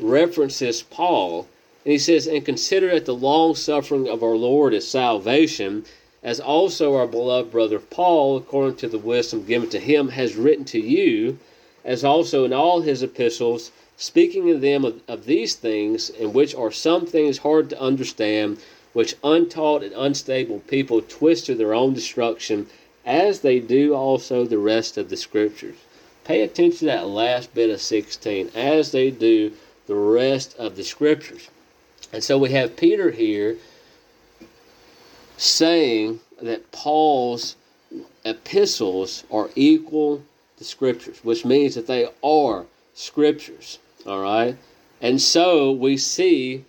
references 0.00 0.82
Paul. 0.82 1.46
And 1.84 1.92
he 1.92 1.98
says, 1.98 2.26
And 2.26 2.44
consider 2.44 2.90
that 2.90 3.06
the 3.06 3.14
long 3.14 3.54
suffering 3.54 4.08
of 4.08 4.24
our 4.24 4.36
Lord 4.36 4.74
is 4.74 4.88
salvation, 4.88 5.84
as 6.24 6.40
also 6.40 6.96
our 6.96 7.06
beloved 7.06 7.52
brother 7.52 7.78
Paul, 7.78 8.36
according 8.36 8.76
to 8.78 8.88
the 8.88 8.98
wisdom 8.98 9.44
given 9.44 9.70
to 9.70 9.78
him, 9.78 10.08
has 10.08 10.34
written 10.34 10.64
to 10.66 10.80
you, 10.80 11.38
as 11.84 12.02
also 12.02 12.44
in 12.44 12.52
all 12.52 12.80
his 12.80 13.04
epistles, 13.04 13.70
speaking 14.00 14.46
to 14.46 14.56
them 14.56 14.82
of, 14.82 14.98
of 15.08 15.26
these 15.26 15.54
things, 15.54 16.08
in 16.08 16.32
which 16.32 16.54
are 16.54 16.70
some 16.70 17.04
things 17.04 17.36
hard 17.36 17.68
to 17.68 17.78
understand, 17.78 18.58
which 18.94 19.14
untaught 19.22 19.82
and 19.82 19.92
unstable 19.92 20.58
people 20.60 21.02
twist 21.02 21.44
to 21.44 21.54
their 21.54 21.74
own 21.74 21.92
destruction 21.92 22.66
as 23.04 23.40
they 23.40 23.60
do 23.60 23.94
also 23.94 24.46
the 24.46 24.58
rest 24.58 24.96
of 24.96 25.10
the 25.10 25.16
scriptures. 25.18 25.76
Pay 26.24 26.40
attention 26.40 26.78
to 26.78 26.84
that 26.86 27.08
last 27.08 27.52
bit 27.52 27.68
of 27.68 27.78
16, 27.78 28.50
as 28.54 28.90
they 28.90 29.10
do 29.10 29.52
the 29.86 29.94
rest 29.94 30.56
of 30.58 30.76
the 30.76 30.84
scriptures. 30.84 31.50
And 32.10 32.24
so 32.24 32.38
we 32.38 32.52
have 32.52 32.76
Peter 32.76 33.10
here 33.10 33.58
saying 35.36 36.20
that 36.40 36.72
Paul's 36.72 37.54
epistles 38.24 39.24
are 39.30 39.50
equal 39.54 40.22
to 40.56 40.64
scriptures, 40.64 41.22
which 41.22 41.44
means 41.44 41.74
that 41.74 41.86
they 41.86 42.08
are 42.22 42.64
scriptures. 42.94 43.78
All 44.06 44.20
right? 44.20 44.56
And 45.00 45.20
so 45.20 45.72
we 45.72 45.96
see, 45.96 46.64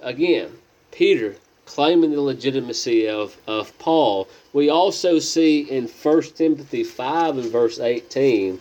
again, 0.00 0.50
Peter 0.90 1.36
claiming 1.66 2.12
the 2.12 2.20
legitimacy 2.20 3.08
of, 3.08 3.36
of 3.46 3.76
Paul. 3.78 4.28
We 4.52 4.68
also 4.68 5.18
see 5.18 5.60
in 5.60 5.88
1 5.88 6.22
Timothy 6.34 6.84
5 6.84 7.38
and 7.38 7.50
verse 7.50 7.80
18, 7.80 8.60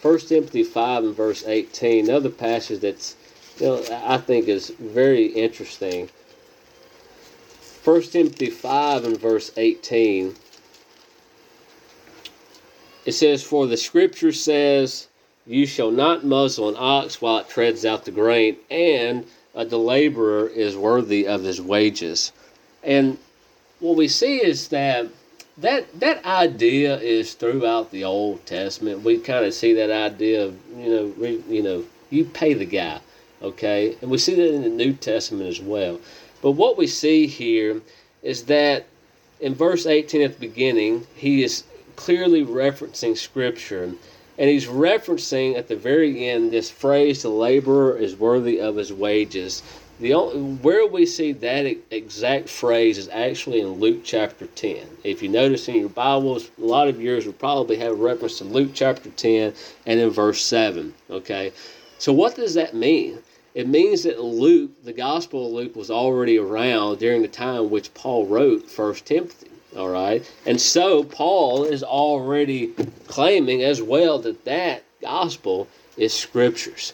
1 0.00 0.18
Timothy 0.20 0.62
5 0.62 1.04
and 1.04 1.16
verse 1.16 1.44
18, 1.46 2.08
another 2.08 2.30
passage 2.30 2.80
that's 2.80 3.16
you 3.58 3.66
know, 3.66 3.84
I 4.04 4.18
think 4.18 4.48
is 4.48 4.70
very 4.70 5.26
interesting. 5.26 6.10
1 7.84 8.02
Timothy 8.02 8.50
5 8.50 9.04
and 9.04 9.20
verse 9.20 9.52
18, 9.56 10.34
it 13.04 13.12
says, 13.12 13.42
For 13.42 13.66
the 13.66 13.76
scripture 13.76 14.32
says, 14.32 15.08
You 15.46 15.66
shall 15.66 15.90
not 15.90 16.24
muzzle 16.24 16.70
an 16.70 16.76
ox 16.78 17.20
while 17.20 17.38
it 17.38 17.48
treads 17.48 17.84
out 17.84 18.04
the 18.04 18.10
grain, 18.10 18.56
and 18.70 19.26
uh, 19.54 19.64
the 19.64 19.78
laborer 19.78 20.48
is 20.48 20.76
worthy 20.76 21.26
of 21.26 21.42
his 21.42 21.60
wages. 21.60 22.32
And 22.82 23.18
what 23.80 23.96
we 23.96 24.08
see 24.08 24.42
is 24.42 24.68
that 24.68 25.08
that 25.58 26.00
that 26.00 26.24
idea 26.24 26.98
is 26.98 27.34
throughout 27.34 27.90
the 27.90 28.04
Old 28.04 28.44
Testament. 28.46 29.02
We 29.02 29.18
kind 29.18 29.44
of 29.44 29.54
see 29.54 29.74
that 29.74 29.90
idea 29.90 30.46
of 30.46 30.56
you 30.76 30.88
know 30.88 31.12
re, 31.16 31.42
you 31.48 31.62
know 31.62 31.84
you 32.10 32.24
pay 32.24 32.54
the 32.54 32.64
guy, 32.64 33.00
okay, 33.42 33.96
and 34.00 34.10
we 34.10 34.18
see 34.18 34.34
that 34.34 34.54
in 34.54 34.62
the 34.62 34.68
New 34.68 34.94
Testament 34.94 35.48
as 35.48 35.60
well. 35.60 36.00
But 36.42 36.52
what 36.52 36.76
we 36.76 36.86
see 36.86 37.26
here 37.26 37.80
is 38.22 38.44
that 38.44 38.86
in 39.40 39.54
verse 39.54 39.86
18 39.86 40.22
at 40.22 40.32
the 40.34 40.46
beginning, 40.46 41.06
he 41.14 41.42
is 41.42 41.64
clearly 41.96 42.44
referencing 42.44 43.16
Scripture. 43.16 43.92
And 44.36 44.50
he's 44.50 44.66
referencing 44.66 45.56
at 45.56 45.68
the 45.68 45.76
very 45.76 46.28
end 46.28 46.50
this 46.50 46.70
phrase, 46.70 47.22
the 47.22 47.28
laborer 47.28 47.96
is 47.96 48.16
worthy 48.16 48.60
of 48.60 48.76
his 48.76 48.92
wages. 48.92 49.62
The 50.00 50.12
only, 50.12 50.56
where 50.56 50.86
we 50.88 51.06
see 51.06 51.30
that 51.30 51.76
exact 51.92 52.48
phrase 52.48 52.98
is 52.98 53.08
actually 53.10 53.60
in 53.60 53.74
Luke 53.74 54.00
chapter 54.02 54.46
10. 54.46 54.88
If 55.04 55.22
you 55.22 55.28
notice 55.28 55.68
in 55.68 55.76
your 55.76 55.88
Bibles, 55.88 56.50
a 56.60 56.64
lot 56.64 56.88
of 56.88 57.00
yours 57.00 57.26
will 57.26 57.32
probably 57.34 57.76
have 57.76 58.00
reference 58.00 58.38
to 58.38 58.44
Luke 58.44 58.72
chapter 58.74 59.08
10 59.10 59.54
and 59.86 60.00
in 60.00 60.10
verse 60.10 60.44
7. 60.44 60.92
Okay? 61.10 61.52
So, 61.98 62.12
what 62.12 62.34
does 62.34 62.54
that 62.54 62.74
mean? 62.74 63.20
It 63.54 63.68
means 63.68 64.02
that 64.02 64.20
Luke, 64.20 64.72
the 64.82 64.92
Gospel 64.92 65.46
of 65.46 65.52
Luke, 65.52 65.76
was 65.76 65.92
already 65.92 66.38
around 66.38 66.98
during 66.98 67.22
the 67.22 67.28
time 67.28 67.70
which 67.70 67.94
Paul 67.94 68.26
wrote 68.26 68.68
First 68.68 69.06
Timothy. 69.06 69.53
All 69.76 69.88
right. 69.88 70.28
And 70.46 70.60
so 70.60 71.04
Paul 71.04 71.64
is 71.64 71.82
already 71.82 72.68
claiming 73.06 73.62
as 73.62 73.82
well 73.82 74.18
that 74.20 74.44
that 74.44 74.84
gospel 75.02 75.68
is 75.96 76.12
scriptures. 76.12 76.92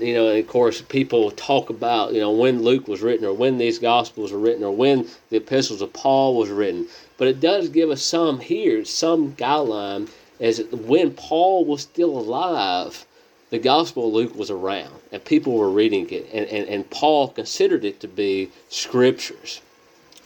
You 0.00 0.14
know, 0.14 0.28
and 0.28 0.38
of 0.38 0.46
course, 0.46 0.82
people 0.82 1.30
talk 1.30 1.70
about, 1.70 2.12
you 2.12 2.20
know, 2.20 2.32
when 2.32 2.62
Luke 2.62 2.88
was 2.88 3.00
written 3.00 3.24
or 3.24 3.32
when 3.32 3.56
these 3.56 3.78
gospels 3.78 4.32
were 4.32 4.38
written 4.38 4.62
or 4.62 4.74
when 4.74 5.08
the 5.30 5.38
epistles 5.38 5.80
of 5.80 5.92
Paul 5.94 6.36
was 6.36 6.50
written. 6.50 6.88
But 7.16 7.28
it 7.28 7.40
does 7.40 7.70
give 7.70 7.88
us 7.88 8.02
some 8.02 8.40
here, 8.40 8.84
some 8.84 9.32
guideline 9.32 10.08
as 10.40 10.62
when 10.70 11.12
Paul 11.12 11.64
was 11.64 11.82
still 11.82 12.16
alive, 12.16 13.04
the 13.50 13.58
Gospel 13.58 14.08
of 14.08 14.14
Luke 14.14 14.34
was 14.36 14.50
around 14.50 14.94
and 15.10 15.24
people 15.24 15.54
were 15.54 15.70
reading 15.70 16.08
it, 16.10 16.28
and, 16.32 16.46
and, 16.46 16.68
and 16.68 16.90
Paul 16.90 17.28
considered 17.28 17.84
it 17.84 18.00
to 18.00 18.08
be 18.08 18.50
scriptures. 18.68 19.60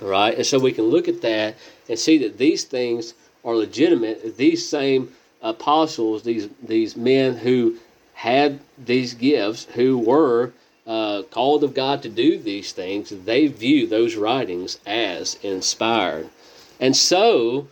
Right? 0.00 0.36
And 0.36 0.44
so 0.44 0.58
we 0.58 0.72
can 0.72 0.86
look 0.86 1.06
at 1.06 1.22
that 1.22 1.56
and 1.92 1.98
see 1.98 2.16
that 2.16 2.38
these 2.38 2.64
things 2.64 3.12
are 3.44 3.54
legitimate. 3.54 4.38
These 4.38 4.66
same 4.66 5.12
apostles, 5.42 6.22
these 6.22 6.48
these 6.62 6.96
men 6.96 7.36
who 7.36 7.76
had 8.14 8.60
these 8.82 9.12
gifts, 9.12 9.66
who 9.74 9.98
were 9.98 10.52
uh, 10.86 11.20
called 11.30 11.62
of 11.62 11.74
God 11.74 12.02
to 12.02 12.08
do 12.08 12.38
these 12.38 12.72
things, 12.72 13.10
they 13.10 13.46
view 13.46 13.86
those 13.86 14.16
writings 14.16 14.78
as 14.86 15.36
inspired. 15.42 16.30
And 16.80 16.96
so, 16.96 17.68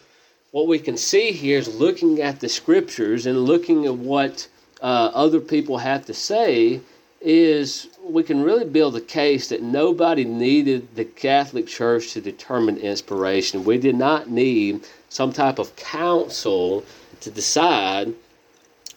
what 0.50 0.68
we 0.68 0.78
can 0.78 0.98
see 0.98 1.32
here 1.32 1.58
is 1.58 1.74
looking 1.74 2.20
at 2.20 2.40
the 2.40 2.48
scriptures 2.50 3.24
and 3.24 3.46
looking 3.46 3.86
at 3.86 3.94
what 3.94 4.46
uh, 4.82 5.12
other 5.14 5.40
people 5.40 5.78
have 5.78 6.04
to 6.06 6.12
say 6.14 6.82
is 7.22 7.88
we 8.12 8.22
can 8.22 8.42
really 8.42 8.64
build 8.64 8.96
a 8.96 9.00
case 9.00 9.48
that 9.48 9.62
nobody 9.62 10.24
needed 10.24 10.94
the 10.94 11.04
Catholic 11.04 11.66
Church 11.66 12.12
to 12.12 12.20
determine 12.20 12.76
inspiration. 12.76 13.64
We 13.64 13.78
did 13.78 13.94
not 13.94 14.28
need 14.28 14.86
some 15.08 15.32
type 15.32 15.58
of 15.58 15.74
council 15.76 16.84
to 17.20 17.30
decide, 17.30 18.14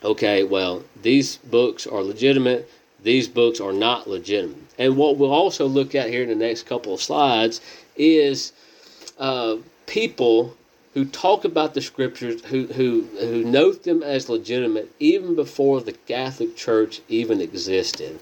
okay, 0.04 0.44
well, 0.44 0.84
these 1.02 1.38
books 1.38 1.86
are 1.86 2.02
legitimate, 2.02 2.70
these 3.04 3.28
books 3.28 3.60
are 3.60 3.74
not 3.74 4.08
legitimate. 4.08 4.58
And 4.78 4.98
what 4.98 5.18
we'll 5.18 5.32
also 5.32 5.68
look 5.68 5.94
at 5.96 6.10
here 6.10 6.24
in 6.24 6.30
the 6.30 6.36
next 6.36 6.64
couple 6.64 6.94
of 6.94 7.02
slides 7.02 7.62
is 7.96 8.54
uh, 9.20 9.58
people 9.86 10.56
who 10.94 11.06
talk 11.06 11.44
about 11.44 11.74
the 11.74 11.82
scriptures, 11.82 12.44
who, 12.46 12.68
who, 12.68 13.08
who 13.20 13.44
note 13.44 13.84
them 13.84 14.04
as 14.04 14.30
legitimate 14.30 14.92
even 15.00 15.36
before 15.36 15.82
the 15.82 15.94
Catholic 15.94 16.56
Church 16.56 17.02
even 17.10 17.42
existed. 17.42 18.20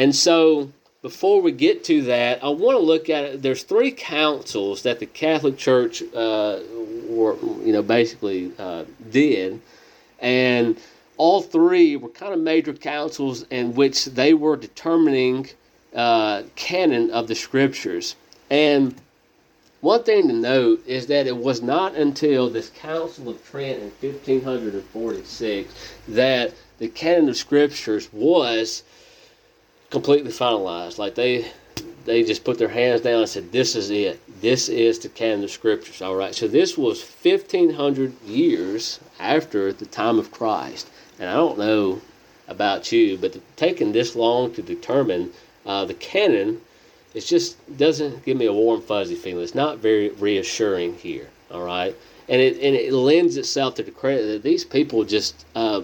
And 0.00 0.16
so, 0.16 0.72
before 1.02 1.42
we 1.42 1.52
get 1.52 1.84
to 1.84 2.00
that, 2.04 2.42
I 2.42 2.48
want 2.48 2.74
to 2.74 2.82
look 2.82 3.10
at 3.10 3.24
it. 3.24 3.42
There's 3.42 3.64
three 3.64 3.90
councils 3.90 4.82
that 4.84 4.98
the 4.98 5.04
Catholic 5.04 5.58
Church, 5.58 6.02
uh, 6.14 6.60
were, 7.06 7.36
you 7.62 7.74
know, 7.74 7.82
basically 7.82 8.50
uh, 8.58 8.84
did, 9.10 9.60
and 10.18 10.78
all 11.18 11.42
three 11.42 11.96
were 11.96 12.08
kind 12.08 12.32
of 12.32 12.40
major 12.40 12.72
councils 12.72 13.44
in 13.50 13.74
which 13.74 14.06
they 14.06 14.32
were 14.32 14.56
determining 14.56 15.50
uh, 15.94 16.44
canon 16.56 17.10
of 17.10 17.28
the 17.28 17.34
Scriptures. 17.34 18.16
And 18.48 18.94
one 19.82 20.02
thing 20.04 20.28
to 20.28 20.32
note 20.32 20.82
is 20.86 21.08
that 21.08 21.26
it 21.26 21.36
was 21.36 21.60
not 21.60 21.94
until 21.94 22.48
this 22.48 22.70
Council 22.70 23.28
of 23.28 23.46
Trent 23.46 23.82
in 23.82 23.90
1546 24.00 25.74
that 26.08 26.54
the 26.78 26.88
canon 26.88 27.28
of 27.28 27.36
scriptures 27.36 28.08
was 28.10 28.82
completely 29.90 30.30
finalized. 30.30 30.98
Like 30.98 31.14
they 31.14 31.50
they 32.04 32.22
just 32.24 32.44
put 32.44 32.58
their 32.58 32.68
hands 32.68 33.02
down 33.02 33.20
and 33.20 33.28
said, 33.28 33.52
"This 33.52 33.76
is 33.76 33.90
it. 33.90 34.20
This 34.40 34.68
is 34.68 34.98
the 34.98 35.08
canon 35.08 35.44
of 35.44 35.50
scriptures." 35.50 36.00
All 36.00 36.16
right. 36.16 36.34
So 36.34 36.48
this 36.48 36.78
was 36.78 37.02
1500 37.02 38.22
years 38.22 39.00
after 39.18 39.72
the 39.72 39.86
time 39.86 40.18
of 40.18 40.30
Christ, 40.30 40.88
and 41.18 41.28
I 41.28 41.34
don't 41.34 41.58
know 41.58 42.00
about 42.48 42.90
you, 42.90 43.18
but 43.18 43.38
taking 43.56 43.92
this 43.92 44.16
long 44.16 44.52
to 44.54 44.62
determine 44.62 45.32
uh, 45.66 45.84
the 45.84 45.94
canon 45.94 46.60
it 47.14 47.22
just 47.22 47.56
doesn't 47.76 48.24
give 48.24 48.36
me 48.36 48.46
a 48.46 48.52
warm 48.52 48.80
fuzzy 48.80 49.16
feeling. 49.16 49.42
It's 49.42 49.54
not 49.54 49.78
very 49.78 50.10
reassuring 50.10 50.94
here. 50.94 51.28
All 51.50 51.62
right, 51.62 51.94
and 52.28 52.40
it 52.40 52.54
and 52.62 52.76
it 52.76 52.92
lends 52.92 53.36
itself 53.36 53.74
to 53.76 53.82
the 53.82 53.90
credit 53.90 54.26
that 54.26 54.42
these 54.44 54.64
people 54.64 55.04
just 55.04 55.44
uh, 55.56 55.82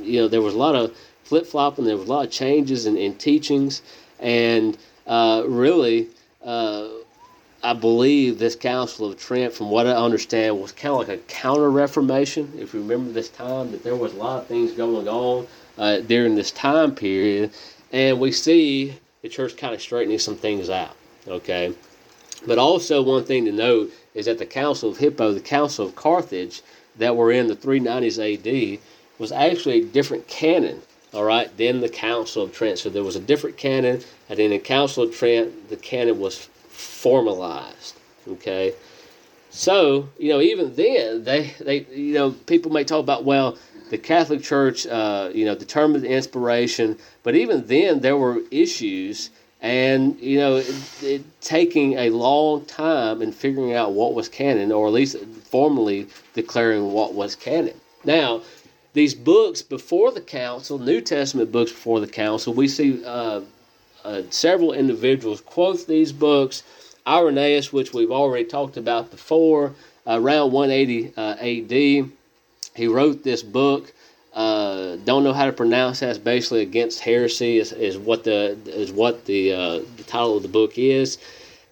you 0.00 0.20
know 0.20 0.28
there 0.28 0.42
was 0.42 0.54
a 0.54 0.58
lot 0.58 0.76
of 0.76 0.96
flip 1.28 1.46
flopping, 1.46 1.84
there 1.84 1.96
was 1.96 2.08
a 2.08 2.12
lot 2.12 2.24
of 2.24 2.32
changes 2.32 2.86
in, 2.86 2.96
in 2.96 3.14
teachings, 3.14 3.82
and 4.18 4.76
uh, 5.06 5.44
really. 5.46 6.08
Uh, 6.44 6.88
I 7.60 7.72
believe 7.72 8.38
this 8.38 8.54
Council 8.54 9.10
of 9.10 9.18
Trent, 9.18 9.52
from 9.52 9.68
what 9.68 9.88
I 9.88 9.90
understand, 9.90 10.60
was 10.60 10.70
kind 10.70 10.92
of 10.92 10.98
like 11.00 11.08
a 11.08 11.16
counter 11.24 11.68
Reformation. 11.68 12.52
If 12.56 12.72
you 12.72 12.80
remember 12.80 13.10
this 13.10 13.30
time, 13.30 13.72
that 13.72 13.82
there 13.82 13.96
was 13.96 14.14
a 14.14 14.16
lot 14.16 14.42
of 14.42 14.46
things 14.46 14.70
going 14.70 15.08
on 15.08 15.48
uh, 15.76 15.98
during 15.98 16.36
this 16.36 16.52
time 16.52 16.94
period, 16.94 17.50
and 17.92 18.20
we 18.20 18.30
see 18.30 18.94
the 19.22 19.28
church 19.28 19.56
kind 19.56 19.74
of 19.74 19.82
straightening 19.82 20.20
some 20.20 20.36
things 20.36 20.70
out. 20.70 20.94
Okay. 21.26 21.74
But 22.46 22.58
also, 22.58 23.02
one 23.02 23.24
thing 23.24 23.44
to 23.46 23.52
note 23.52 23.92
is 24.14 24.26
that 24.26 24.38
the 24.38 24.46
Council 24.46 24.90
of 24.90 24.98
Hippo, 24.98 25.32
the 25.32 25.40
Council 25.40 25.84
of 25.84 25.96
Carthage, 25.96 26.62
that 26.96 27.16
were 27.16 27.32
in 27.32 27.48
the 27.48 27.56
390s 27.56 28.18
AD, 28.18 28.80
was 29.18 29.32
actually 29.32 29.80
a 29.80 29.84
different 29.84 30.28
canon, 30.28 30.80
all 31.14 31.24
right, 31.24 31.54
then 31.56 31.80
the 31.80 31.88
Council 31.88 32.42
of 32.42 32.52
Trent. 32.52 32.78
So 32.78 32.90
there 32.90 33.04
was 33.04 33.16
a 33.16 33.20
different 33.20 33.56
canon, 33.56 34.02
and 34.28 34.38
in 34.38 34.50
the 34.50 34.58
Council 34.58 35.04
of 35.04 35.14
Trent, 35.14 35.70
the 35.70 35.76
canon 35.76 36.18
was 36.18 36.48
formalized, 36.68 37.96
okay. 38.28 38.74
So 39.50 40.08
you 40.18 40.28
know, 40.28 40.40
even 40.40 40.74
then, 40.74 41.24
they 41.24 41.54
they 41.60 41.86
you 41.90 42.14
know 42.14 42.30
people 42.32 42.70
may 42.70 42.84
talk 42.84 43.00
about 43.00 43.24
well, 43.24 43.56
the 43.90 43.98
Catholic 43.98 44.42
Church, 44.42 44.86
uh, 44.86 45.30
you 45.34 45.44
know, 45.44 45.54
determined 45.54 46.04
the 46.04 46.10
inspiration, 46.10 46.98
but 47.22 47.34
even 47.34 47.66
then 47.66 48.00
there 48.00 48.16
were 48.16 48.42
issues, 48.50 49.30
and 49.62 50.18
you 50.20 50.38
know, 50.38 50.56
it, 50.56 51.02
it, 51.02 51.40
taking 51.40 51.94
a 51.94 52.10
long 52.10 52.64
time 52.66 53.22
in 53.22 53.32
figuring 53.32 53.74
out 53.74 53.92
what 53.92 54.14
was 54.14 54.28
canon, 54.28 54.70
or 54.70 54.86
at 54.86 54.92
least 54.92 55.16
formally 55.50 56.06
declaring 56.34 56.92
what 56.92 57.14
was 57.14 57.34
canon. 57.34 57.80
Now, 58.04 58.42
these 58.98 59.14
books 59.14 59.62
before 59.62 60.12
the 60.12 60.20
council, 60.20 60.78
New 60.78 61.00
Testament 61.00 61.52
books 61.52 61.72
before 61.72 62.00
the 62.00 62.06
council, 62.08 62.52
we 62.52 62.68
see 62.68 63.04
uh, 63.04 63.40
uh, 64.04 64.22
several 64.30 64.72
individuals 64.72 65.40
quote 65.40 65.86
these 65.86 66.12
books. 66.12 66.62
Irenaeus, 67.06 67.72
which 67.72 67.94
we've 67.94 68.10
already 68.10 68.44
talked 68.44 68.76
about 68.76 69.10
before, 69.10 69.72
around 70.06 70.52
180 70.52 71.12
uh, 71.16 71.36
AD 71.40 72.10
he 72.78 72.86
wrote 72.86 73.24
this 73.24 73.42
book. 73.42 73.92
Uh, 74.32 74.96
don't 75.04 75.24
know 75.24 75.32
how 75.32 75.46
to 75.46 75.52
pronounce 75.52 76.00
that. 76.00 76.10
It's 76.10 76.18
basically 76.18 76.62
against 76.62 77.00
heresy. 77.00 77.58
Is, 77.58 77.72
is 77.72 77.98
what 77.98 78.22
the 78.22 78.56
is 78.66 78.92
what 78.92 79.24
the, 79.24 79.52
uh, 79.52 79.78
the 79.96 80.04
title 80.06 80.36
of 80.36 80.42
the 80.42 80.48
book 80.48 80.78
is, 80.78 81.18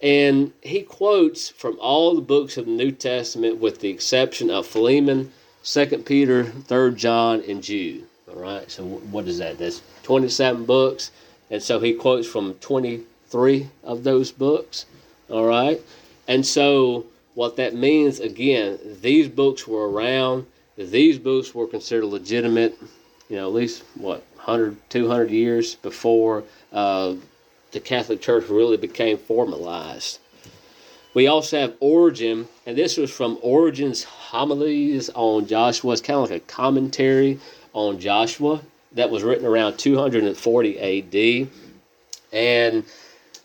and 0.02 0.52
he 0.62 0.82
quotes 0.82 1.48
from 1.48 1.78
all 1.80 2.14
the 2.16 2.20
books 2.20 2.56
of 2.56 2.66
the 2.66 2.72
New 2.72 2.90
Testament, 2.90 3.58
with 3.58 3.78
the 3.80 3.88
exception 3.88 4.50
of 4.50 4.66
Philemon, 4.66 5.32
Second 5.66 6.06
Peter, 6.06 6.44
Third 6.44 6.96
John, 6.96 7.42
and 7.48 7.60
Jude. 7.60 8.04
All 8.28 8.40
right. 8.40 8.70
So 8.70 8.84
what 8.84 9.26
is 9.26 9.38
that? 9.38 9.58
That's 9.58 9.82
twenty-seven 10.04 10.64
books, 10.64 11.10
and 11.50 11.60
so 11.60 11.80
he 11.80 11.92
quotes 11.92 12.28
from 12.28 12.54
twenty-three 12.54 13.68
of 13.82 14.04
those 14.04 14.30
books. 14.30 14.86
All 15.28 15.44
right. 15.44 15.80
And 16.28 16.46
so 16.46 17.06
what 17.34 17.56
that 17.56 17.74
means 17.74 18.20
again, 18.20 18.78
these 19.02 19.28
books 19.28 19.66
were 19.66 19.90
around 19.90 20.46
these 20.76 21.18
books 21.18 21.52
were 21.52 21.66
considered 21.66 22.04
legitimate, 22.06 22.78
you 23.28 23.36
know, 23.36 23.48
at 23.48 23.54
least 23.54 23.82
what 23.94 24.22
100, 24.36 24.76
200 24.88 25.30
years 25.30 25.74
before 25.74 26.44
uh, 26.72 27.14
the 27.72 27.80
Catholic 27.80 28.20
Church 28.20 28.48
really 28.48 28.76
became 28.76 29.18
formalized. 29.18 30.20
We 31.14 31.26
also 31.28 31.58
have 31.58 31.74
Origen, 31.80 32.46
and 32.66 32.76
this 32.76 32.98
was 32.98 33.10
from 33.10 33.38
Origen's 33.40 34.04
homilies 34.26 35.08
on 35.14 35.46
Joshua. 35.46 35.92
It's 35.92 36.02
kind 36.02 36.18
of 36.18 36.30
like 36.30 36.42
a 36.42 36.46
commentary 36.46 37.38
on 37.72 38.00
Joshua 38.00 38.60
that 38.92 39.10
was 39.10 39.22
written 39.22 39.46
around 39.46 39.78
240 39.78 40.78
AD. 40.78 41.48
And 42.32 42.84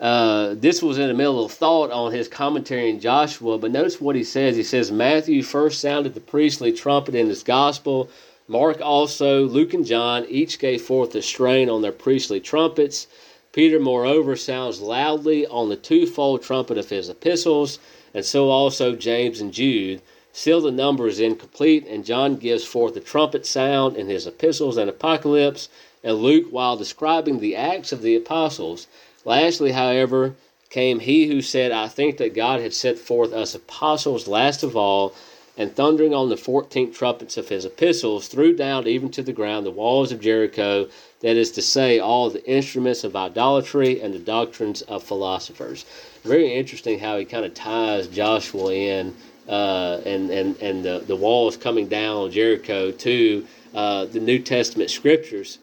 uh, 0.00 0.54
this 0.54 0.82
was 0.82 0.98
in 0.98 1.06
the 1.06 1.14
middle 1.14 1.44
of 1.44 1.52
thought 1.52 1.92
on 1.92 2.12
his 2.12 2.26
commentary 2.26 2.90
in 2.90 2.98
Joshua, 2.98 3.58
but 3.58 3.70
notice 3.70 4.00
what 4.00 4.16
he 4.16 4.24
says. 4.24 4.56
He 4.56 4.64
says, 4.64 4.90
Matthew 4.90 5.44
first 5.44 5.80
sounded 5.80 6.14
the 6.14 6.20
priestly 6.20 6.72
trumpet 6.72 7.14
in 7.14 7.28
his 7.28 7.44
gospel. 7.44 8.10
Mark 8.48 8.80
also, 8.80 9.44
Luke 9.44 9.74
and 9.74 9.86
John 9.86 10.26
each 10.28 10.58
gave 10.58 10.82
forth 10.82 11.14
a 11.14 11.22
strain 11.22 11.70
on 11.70 11.82
their 11.82 11.92
priestly 11.92 12.40
trumpets. 12.40 13.06
Peter, 13.52 13.78
moreover, 13.78 14.34
sounds 14.34 14.80
loudly 14.80 15.46
on 15.46 15.68
the 15.68 15.76
twofold 15.76 16.42
trumpet 16.42 16.78
of 16.78 16.88
his 16.88 17.08
epistles, 17.08 17.78
and 18.12 18.24
so 18.24 18.48
also 18.48 18.96
James 18.96 19.40
and 19.40 19.52
Jude. 19.52 20.02
Still, 20.32 20.62
the 20.62 20.70
number 20.70 21.06
is 21.06 21.20
incomplete, 21.20 21.86
and 21.86 22.04
John 22.04 22.36
gives 22.36 22.64
forth 22.64 22.94
the 22.94 23.00
trumpet 23.00 23.44
sound 23.46 23.96
in 23.96 24.06
his 24.06 24.26
epistles 24.26 24.78
and 24.78 24.88
apocalypse, 24.88 25.68
and 26.02 26.16
Luke 26.16 26.46
while 26.50 26.76
describing 26.76 27.38
the 27.38 27.54
acts 27.54 27.92
of 27.92 28.02
the 28.02 28.16
apostles. 28.16 28.86
Lastly, 29.24 29.72
however, 29.72 30.34
came 30.70 31.00
he 31.00 31.26
who 31.26 31.42
said, 31.42 31.70
I 31.70 31.86
think 31.86 32.16
that 32.16 32.34
God 32.34 32.60
had 32.60 32.72
set 32.72 32.98
forth 32.98 33.32
us 33.32 33.54
apostles 33.54 34.26
last 34.26 34.62
of 34.62 34.74
all, 34.74 35.14
and 35.58 35.76
thundering 35.76 36.14
on 36.14 36.30
the 36.30 36.36
fourteenth 36.38 36.96
trumpets 36.96 37.36
of 37.36 37.50
his 37.50 37.66
epistles, 37.66 38.26
threw 38.26 38.56
down 38.56 38.88
even 38.88 39.10
to 39.10 39.22
the 39.22 39.34
ground 39.34 39.66
the 39.66 39.70
walls 39.70 40.10
of 40.10 40.20
Jericho, 40.20 40.88
that 41.20 41.36
is 41.36 41.50
to 41.52 41.60
say, 41.60 41.98
all 41.98 42.30
the 42.30 42.44
instruments 42.50 43.04
of 43.04 43.14
idolatry 43.14 44.00
and 44.00 44.14
the 44.14 44.18
doctrines 44.18 44.80
of 44.82 45.04
philosophers. 45.04 45.84
Very 46.24 46.54
interesting 46.54 46.98
how 46.98 47.18
he 47.18 47.26
kind 47.26 47.44
of 47.44 47.52
ties 47.52 48.08
Joshua 48.08 48.72
in 48.72 49.14
uh, 49.48 50.00
and 50.04 50.30
and 50.30 50.56
and 50.62 50.84
the, 50.84 51.00
the 51.06 51.16
walls 51.16 51.56
coming 51.56 51.88
down 51.88 52.30
Jericho 52.30 52.90
to 52.90 53.46
uh, 53.74 54.04
the 54.06 54.20
New 54.20 54.38
Testament 54.38 54.90
scriptures. 54.90 55.58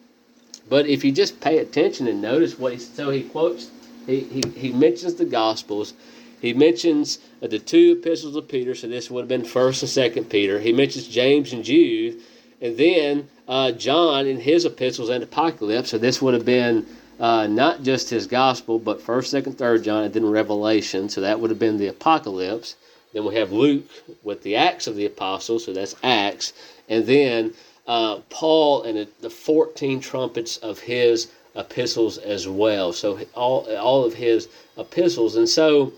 But 0.68 0.86
if 0.86 1.04
you 1.04 1.12
just 1.12 1.40
pay 1.40 1.58
attention 1.58 2.06
and 2.06 2.22
notice 2.22 2.58
what 2.58 2.72
he 2.72 2.78
so 2.78 3.10
he 3.10 3.22
quotes, 3.22 3.70
he 4.06 4.20
he, 4.20 4.42
he 4.56 4.72
mentions 4.72 5.14
the 5.14 5.24
Gospels. 5.24 5.94
He 6.40 6.54
mentions 6.54 7.18
uh, 7.42 7.48
the 7.48 7.58
two 7.58 7.96
epistles 7.98 8.34
of 8.34 8.48
Peter, 8.48 8.74
so 8.74 8.88
this 8.88 9.10
would 9.10 9.22
have 9.22 9.28
been 9.28 9.44
First 9.44 9.82
and 9.82 9.90
Second 9.90 10.30
Peter. 10.30 10.58
He 10.58 10.72
mentions 10.72 11.06
James 11.06 11.52
and 11.52 11.62
Jude, 11.62 12.20
and 12.62 12.76
then 12.76 13.28
uh, 13.46 13.72
John 13.72 14.26
in 14.26 14.40
his 14.40 14.64
epistles 14.64 15.10
and 15.10 15.22
Apocalypse. 15.22 15.90
So 15.90 15.98
this 15.98 16.22
would 16.22 16.34
have 16.34 16.46
been 16.46 16.86
uh, 17.18 17.46
not 17.46 17.82
just 17.82 18.08
his 18.08 18.26
Gospel, 18.26 18.78
but 18.78 19.02
First, 19.02 19.30
Second, 19.30 19.58
Third 19.58 19.84
John, 19.84 20.04
and 20.04 20.14
then 20.14 20.24
Revelation. 20.24 21.08
So 21.10 21.20
that 21.20 21.38
would 21.38 21.50
have 21.50 21.58
been 21.58 21.76
the 21.76 21.88
Apocalypse. 21.88 22.76
Then 23.12 23.24
we 23.24 23.34
have 23.36 23.52
Luke 23.52 23.84
with 24.22 24.42
the 24.42 24.56
Acts 24.56 24.86
of 24.86 24.96
the 24.96 25.06
Apostles, 25.06 25.64
so 25.64 25.72
that's 25.72 25.96
Acts. 26.02 26.52
And 26.88 27.06
then 27.06 27.54
uh, 27.86 28.20
Paul 28.30 28.82
and 28.84 29.06
the 29.20 29.30
14 29.30 30.00
trumpets 30.00 30.56
of 30.58 30.78
his 30.78 31.30
epistles 31.56 32.18
as 32.18 32.46
well. 32.46 32.92
So 32.92 33.18
all, 33.34 33.68
all 33.76 34.04
of 34.04 34.14
his 34.14 34.48
epistles. 34.78 35.36
And 35.36 35.48
so 35.48 35.92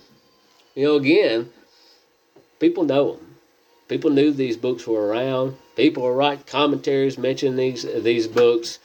you 0.75 0.85
know, 0.85 0.97
again, 0.97 1.51
people 2.59 2.85
know 2.85 3.13
them. 3.13 3.37
People 3.89 4.11
knew 4.11 4.31
these 4.31 4.57
books 4.57 4.87
were 4.87 5.07
around. 5.07 5.57
People 5.77 6.03
were 6.03 6.15
writing 6.15 6.45
commentaries 6.47 7.19
mentioning 7.19 7.57
these 7.57 7.83
these 8.03 8.27
books 8.27 8.79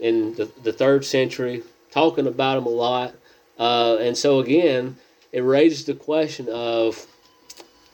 in 0.00 0.34
the, 0.34 0.50
the 0.64 0.72
third 0.72 1.04
century, 1.04 1.62
talking 1.92 2.26
about 2.26 2.56
them 2.56 2.66
a 2.66 2.70
lot. 2.70 3.14
Uh, 3.58 3.96
and 4.00 4.16
so 4.16 4.40
again, 4.40 4.96
it 5.30 5.42
raises 5.42 5.84
the 5.84 5.94
question 5.94 6.48
of, 6.48 7.06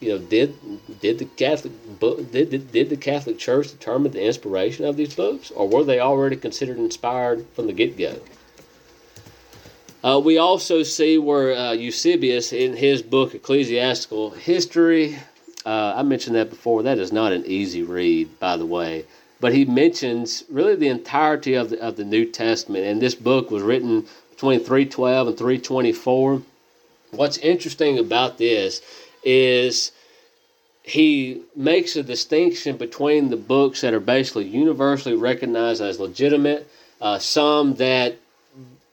you 0.01 0.11
know, 0.11 0.19
did 0.19 0.55
did 1.01 1.19
the 1.19 1.25
Catholic 1.25 1.73
did, 2.01 2.51
did 2.51 2.73
did 2.73 2.91
the 2.91 2.97
Catholic 2.97 3.39
Church 3.39 3.71
determine 3.71 4.13
the 4.13 4.25
inspiration 4.25 4.85
of 4.85 4.97
these 4.97 5.15
books, 5.15 5.51
or 5.51 5.69
were 5.69 5.85
they 5.85 6.01
already 6.01 6.37
considered 6.37 6.79
inspired 6.79 7.45
from 7.55 7.67
the 7.67 7.73
get 7.73 7.97
go? 7.97 8.17
Uh, 10.05 10.21
we 10.21 10.39
also 10.39 10.85
see 10.85 11.19
where 11.19 11.57
uh, 11.57 11.73
Eusebius, 11.73 12.53
in 12.53 12.77
his 12.77 13.03
book 13.03 13.35
Ecclesiastical 13.35 14.31
History, 14.31 15.19
uh, 15.67 15.95
I 15.97 16.03
mentioned 16.03 16.37
that 16.37 16.51
before. 16.51 16.85
That 16.85 16.99
is 16.99 17.13
not 17.13 17.33
an 17.33 17.45
easy 17.47 17.83
read, 17.83 18.39
by 18.39 18.57
the 18.57 18.67
way. 18.67 19.05
But 19.41 19.53
he 19.53 19.65
mentions 19.65 20.45
really 20.49 20.77
the 20.77 20.89
entirety 20.89 21.55
of 21.55 21.71
the, 21.71 21.81
of 21.81 21.97
the 21.97 22.05
New 22.05 22.27
Testament. 22.27 22.85
And 22.85 23.03
this 23.03 23.17
book 23.17 23.51
was 23.51 23.63
written 23.63 24.07
between 24.31 24.61
312 24.61 25.29
and 25.29 25.37
324. 25.37 26.43
What's 27.11 27.39
interesting 27.39 27.99
about 27.99 28.39
this 28.39 28.81
is 29.23 29.93
he 30.83 31.43
makes 31.55 31.97
a 31.97 32.03
distinction 32.03 32.77
between 32.77 33.29
the 33.29 33.37
books 33.37 33.83
that 33.83 33.93
are 33.93 34.01
basically 34.01 34.47
universally 34.47 35.15
recognized 35.15 35.83
as 35.83 36.01
legitimate, 36.01 36.67
uh, 37.01 37.19
some 37.19 37.75
that 37.75 38.17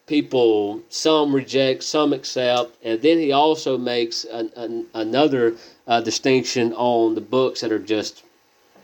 people 0.05 0.81
some 0.89 1.33
reject, 1.33 1.83
some 1.83 2.13
accept, 2.13 2.75
and 2.83 3.01
then 3.01 3.17
he 3.17 3.31
also 3.31 3.77
makes 3.77 4.23
an, 4.25 4.51
an, 4.55 4.85
another 4.93 5.55
uh, 5.87 6.01
distinction 6.01 6.73
on 6.73 7.15
the 7.15 7.21
books 7.21 7.61
that 7.61 7.71
are 7.71 7.79
just, 7.79 8.23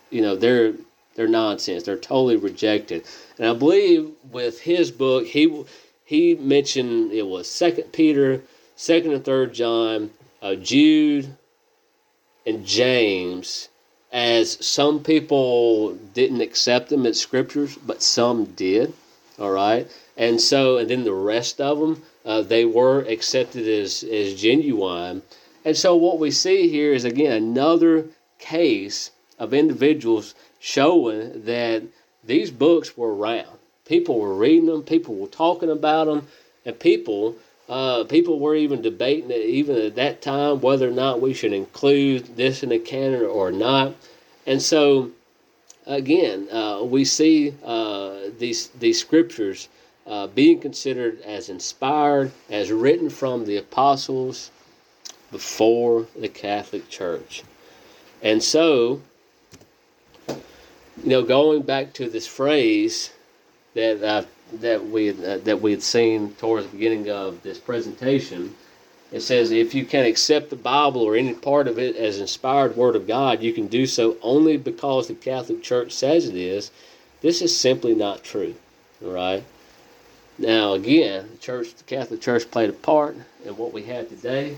you 0.10 0.22
know, 0.22 0.36
they're 0.36 0.74
they're 1.16 1.28
nonsense. 1.28 1.84
They're 1.84 1.98
totally 1.98 2.38
rejected. 2.38 3.06
And 3.38 3.48
I 3.48 3.54
believe 3.54 4.12
with 4.32 4.62
his 4.62 4.90
book, 4.92 5.26
he 5.26 5.66
he 6.06 6.36
mentioned 6.36 7.12
it 7.12 7.28
was 7.28 7.50
Second 7.50 7.92
Peter, 7.92 8.42
Second 8.76 9.12
and 9.14 9.26
Third 9.26 9.54
John, 9.54 10.12
uh, 10.42 10.56
Jude, 10.56 11.36
and 12.46 12.66
James. 12.66 13.70
As 14.12 14.58
some 14.66 15.04
people 15.04 15.94
didn't 16.14 16.42
accept 16.42 16.90
them 16.90 17.06
as 17.06 17.20
scriptures, 17.20 17.78
but 17.78 18.02
some 18.02 18.46
did. 18.46 18.94
All 19.40 19.52
right. 19.52 19.88
And 20.18 20.42
so, 20.42 20.78
and 20.78 20.90
then 20.90 21.04
the 21.04 21.14
rest 21.14 21.62
of 21.62 21.80
them, 21.80 22.04
uh, 22.26 22.42
they 22.42 22.66
were 22.66 23.00
accepted 23.00 23.68
as, 23.68 24.04
as 24.04 24.40
genuine. 24.40 25.22
And 25.64 25.78
so, 25.78 25.96
what 25.96 26.20
we 26.20 26.32
see 26.32 26.68
here 26.68 26.94
is 26.94 27.06
again 27.06 27.32
another 27.32 28.06
case 28.38 29.12
of 29.40 29.54
individuals 29.54 30.36
showing 30.60 31.46
that 31.46 31.84
these 32.24 32.52
books 32.52 32.98
were 32.98 33.16
around. 33.16 33.58
People 33.86 34.20
were 34.20 34.36
reading 34.36 34.68
them, 34.68 34.84
people 34.84 35.16
were 35.16 35.28
talking 35.28 35.70
about 35.70 36.06
them, 36.06 36.28
and 36.66 36.80
people 36.80 37.36
uh, 37.72 38.04
people 38.04 38.38
were 38.38 38.54
even 38.54 38.82
debating 38.82 39.32
it, 39.32 39.46
even 39.46 39.78
at 39.78 39.96
that 39.96 40.22
time 40.22 40.60
whether 40.60 40.90
or 40.90 40.92
not 40.92 41.22
we 41.22 41.34
should 41.34 41.54
include 41.54 42.36
this 42.36 42.64
in 42.64 42.70
the 42.70 42.78
canon 42.78 43.24
or 43.24 43.50
not. 43.50 43.96
And 44.46 44.62
so, 44.62 45.12
again, 45.86 46.50
uh, 46.52 46.84
we 46.84 47.06
see 47.06 47.54
uh, 47.64 48.24
these 48.38 48.68
these 48.80 49.00
scriptures 49.00 49.70
uh, 50.06 50.28
being 50.28 50.60
considered 50.60 51.22
as 51.22 51.48
inspired, 51.48 52.34
as 52.50 52.74
written 52.74 53.10
from 53.10 53.46
the 53.46 53.56
apostles 53.56 54.52
before 55.32 56.08
the 56.20 56.28
Catholic 56.28 56.90
Church. 56.90 57.42
And 58.22 58.44
so, 58.44 59.02
you 60.28 60.36
know, 61.06 61.24
going 61.24 61.62
back 61.62 61.94
to 61.94 62.10
this 62.10 62.28
phrase 62.28 63.12
that 63.76 64.04
uh, 64.04 64.26
that 64.60 64.86
we 64.90 65.10
uh, 65.10 65.38
that 65.40 65.62
we 65.62 65.72
had 65.72 65.84
seen 65.84 66.34
towards 66.36 66.66
the 66.66 66.72
beginning 66.74 67.10
of 67.10 67.42
this 67.44 67.58
presentation, 67.58 68.56
it 69.12 69.22
says 69.22 69.52
if 69.52 69.74
you 69.74 69.86
can 69.86 70.06
accept 70.06 70.50
the 70.50 70.56
Bible 70.56 71.02
or 71.02 71.16
any 71.16 71.34
part 71.34 71.68
of 71.68 71.80
it 71.80 71.96
as 71.96 72.20
inspired 72.20 72.76
Word 72.76 72.96
of 72.96 73.08
God, 73.08 73.42
you 73.42 73.54
can 73.54 73.68
do 73.68 73.86
so 73.86 74.18
only 74.22 74.58
because 74.58 75.08
the 75.08 75.16
Catholic 75.16 75.64
Church 75.64 75.92
says 75.92 76.28
it 76.28 76.36
is. 76.36 76.72
This 77.22 77.42
is 77.42 77.56
simply 77.56 77.94
not 77.94 78.24
true, 78.24 78.56
right? 79.00 79.44
Now, 80.38 80.74
again, 80.74 81.30
the 81.32 81.38
church, 81.38 81.76
the 81.76 81.84
Catholic 81.84 82.20
Church 82.20 82.50
played 82.50 82.70
a 82.70 82.74
part 82.74 83.16
in 83.46 83.58
what 83.58 83.74
we 83.74 83.84
have 83.84 84.10
today, 84.10 84.58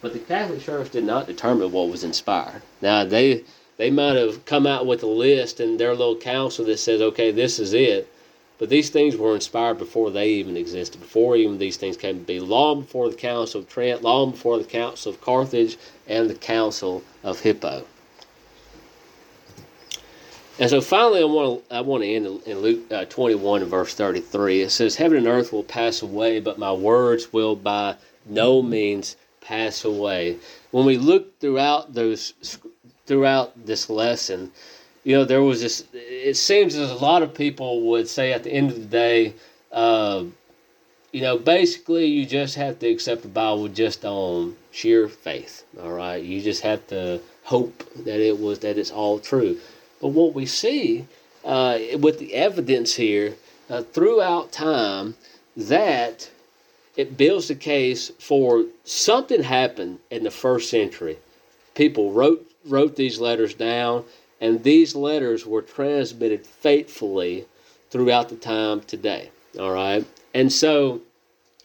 but 0.00 0.12
the 0.12 0.20
Catholic 0.20 0.60
Church 0.62 0.90
did 0.90 1.04
not 1.04 1.26
determine 1.26 1.72
what 1.72 1.88
was 1.88 2.04
inspired. 2.04 2.62
Now, 2.80 3.04
they 3.04 3.44
they 3.78 3.90
might 3.90 4.16
have 4.16 4.44
come 4.46 4.66
out 4.66 4.86
with 4.86 5.02
a 5.02 5.06
list 5.06 5.60
in 5.60 5.76
their 5.76 5.94
little 5.94 6.16
council 6.16 6.64
that 6.66 6.78
says, 6.78 7.00
okay, 7.00 7.30
this 7.30 7.58
is 7.58 7.72
it. 7.72 8.10
But 8.58 8.70
these 8.70 8.88
things 8.88 9.16
were 9.16 9.34
inspired 9.34 9.78
before 9.78 10.10
they 10.10 10.30
even 10.30 10.56
existed, 10.56 11.00
before 11.00 11.36
even 11.36 11.58
these 11.58 11.76
things 11.76 11.96
came 11.96 12.18
to 12.20 12.24
be, 12.24 12.40
long 12.40 12.82
before 12.82 13.10
the 13.10 13.16
Council 13.16 13.60
of 13.60 13.68
Trent, 13.68 14.02
long 14.02 14.30
before 14.30 14.56
the 14.58 14.64
Council 14.64 15.12
of 15.12 15.20
Carthage, 15.20 15.76
and 16.06 16.30
the 16.30 16.34
Council 16.34 17.02
of 17.22 17.40
Hippo. 17.40 17.84
And 20.58 20.70
so 20.70 20.80
finally, 20.80 21.20
I 21.20 21.24
want 21.24 21.68
to 21.68 21.74
I 21.74 21.80
want 21.82 22.02
to 22.02 22.08
end 22.08 22.26
in 22.46 22.60
Luke 22.60 22.90
uh, 22.90 23.04
21 23.04 23.60
and 23.60 23.70
verse 23.70 23.92
33. 23.92 24.62
It 24.62 24.70
says, 24.70 24.96
"Heaven 24.96 25.18
and 25.18 25.26
earth 25.26 25.52
will 25.52 25.62
pass 25.62 26.00
away, 26.00 26.40
but 26.40 26.58
my 26.58 26.72
words 26.72 27.30
will 27.30 27.56
by 27.56 27.96
no 28.24 28.62
means 28.62 29.16
pass 29.42 29.84
away." 29.84 30.38
When 30.70 30.86
we 30.86 30.96
look 30.96 31.38
throughout 31.40 31.92
those 31.92 32.32
throughout 33.04 33.66
this 33.66 33.90
lesson, 33.90 34.50
you 35.06 35.16
know, 35.16 35.24
there 35.24 35.40
was 35.40 35.60
this. 35.60 35.84
It 35.92 36.36
seems 36.36 36.74
as 36.74 36.90
a 36.90 36.96
lot 36.96 37.22
of 37.22 37.32
people 37.32 37.82
would 37.82 38.08
say 38.08 38.32
at 38.32 38.42
the 38.42 38.50
end 38.50 38.72
of 38.72 38.76
the 38.76 38.86
day, 38.86 39.34
uh, 39.70 40.24
you 41.12 41.20
know, 41.20 41.38
basically 41.38 42.06
you 42.06 42.26
just 42.26 42.56
have 42.56 42.80
to 42.80 42.88
accept 42.88 43.22
the 43.22 43.28
Bible 43.28 43.68
just 43.68 44.04
on 44.04 44.56
sheer 44.72 45.06
faith. 45.06 45.64
All 45.80 45.92
right, 45.92 46.20
you 46.20 46.42
just 46.42 46.62
have 46.62 46.84
to 46.88 47.20
hope 47.44 47.84
that 48.04 48.18
it 48.18 48.40
was 48.40 48.58
that 48.58 48.78
it's 48.78 48.90
all 48.90 49.20
true. 49.20 49.60
But 50.00 50.08
what 50.08 50.34
we 50.34 50.44
see 50.44 51.06
uh, 51.44 51.78
with 52.00 52.18
the 52.18 52.34
evidence 52.34 52.94
here 52.94 53.36
uh, 53.70 53.82
throughout 53.82 54.50
time 54.50 55.14
that 55.56 56.28
it 56.96 57.16
builds 57.16 57.46
the 57.46 57.54
case 57.54 58.10
for 58.18 58.64
something 58.82 59.44
happened 59.44 60.00
in 60.10 60.24
the 60.24 60.32
first 60.32 60.68
century. 60.68 61.18
People 61.76 62.10
wrote 62.10 62.44
wrote 62.64 62.96
these 62.96 63.20
letters 63.20 63.54
down, 63.54 64.04
and 64.40 64.62
these 64.62 64.94
letters 64.94 65.46
were 65.46 65.62
transmitted 65.62 66.46
faithfully 66.46 67.46
throughout 67.90 68.28
the 68.28 68.36
time 68.36 68.80
today. 68.82 69.30
All 69.58 69.72
right, 69.72 70.04
and 70.34 70.52
so 70.52 71.00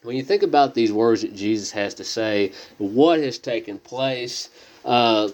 when 0.04 0.16
you 0.16 0.24
think 0.24 0.44
about 0.44 0.74
these 0.74 0.92
words 0.92 1.22
that 1.22 1.36
Jesus 1.36 1.72
has 1.72 1.94
to 1.96 2.04
say, 2.04 2.52
what 2.78 3.20
has 3.20 3.38
taken 3.38 3.78
place, 3.80 4.50
uh, 4.84 5.30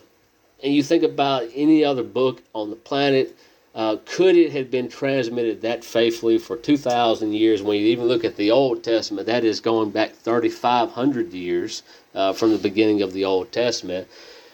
and 0.63 0.73
you 0.73 0.83
think 0.83 1.03
about 1.03 1.47
any 1.53 1.85
other 1.85 2.03
book 2.03 2.41
on 2.53 2.69
the 2.69 2.75
planet, 2.75 3.35
uh, 3.75 3.97
could 4.05 4.35
it 4.35 4.51
have 4.51 4.71
been 4.71 4.89
transmitted 4.89 5.61
that 5.61 5.83
faithfully 5.83 6.39
for 6.39 6.57
2,000 6.57 7.31
years? 7.31 7.61
When 7.61 7.77
you 7.77 7.85
even 7.85 8.07
look 8.07 8.25
at 8.25 8.35
the 8.35 8.49
Old 8.49 8.83
Testament, 8.83 9.27
that 9.27 9.43
is 9.43 9.59
going 9.59 9.91
back 9.91 10.15
3,500 10.15 11.31
years 11.31 11.83
uh, 12.15 12.33
from 12.33 12.51
the 12.51 12.57
beginning 12.57 13.03
of 13.03 13.13
the 13.13 13.23
Old 13.23 13.51
Testament. 13.51 14.07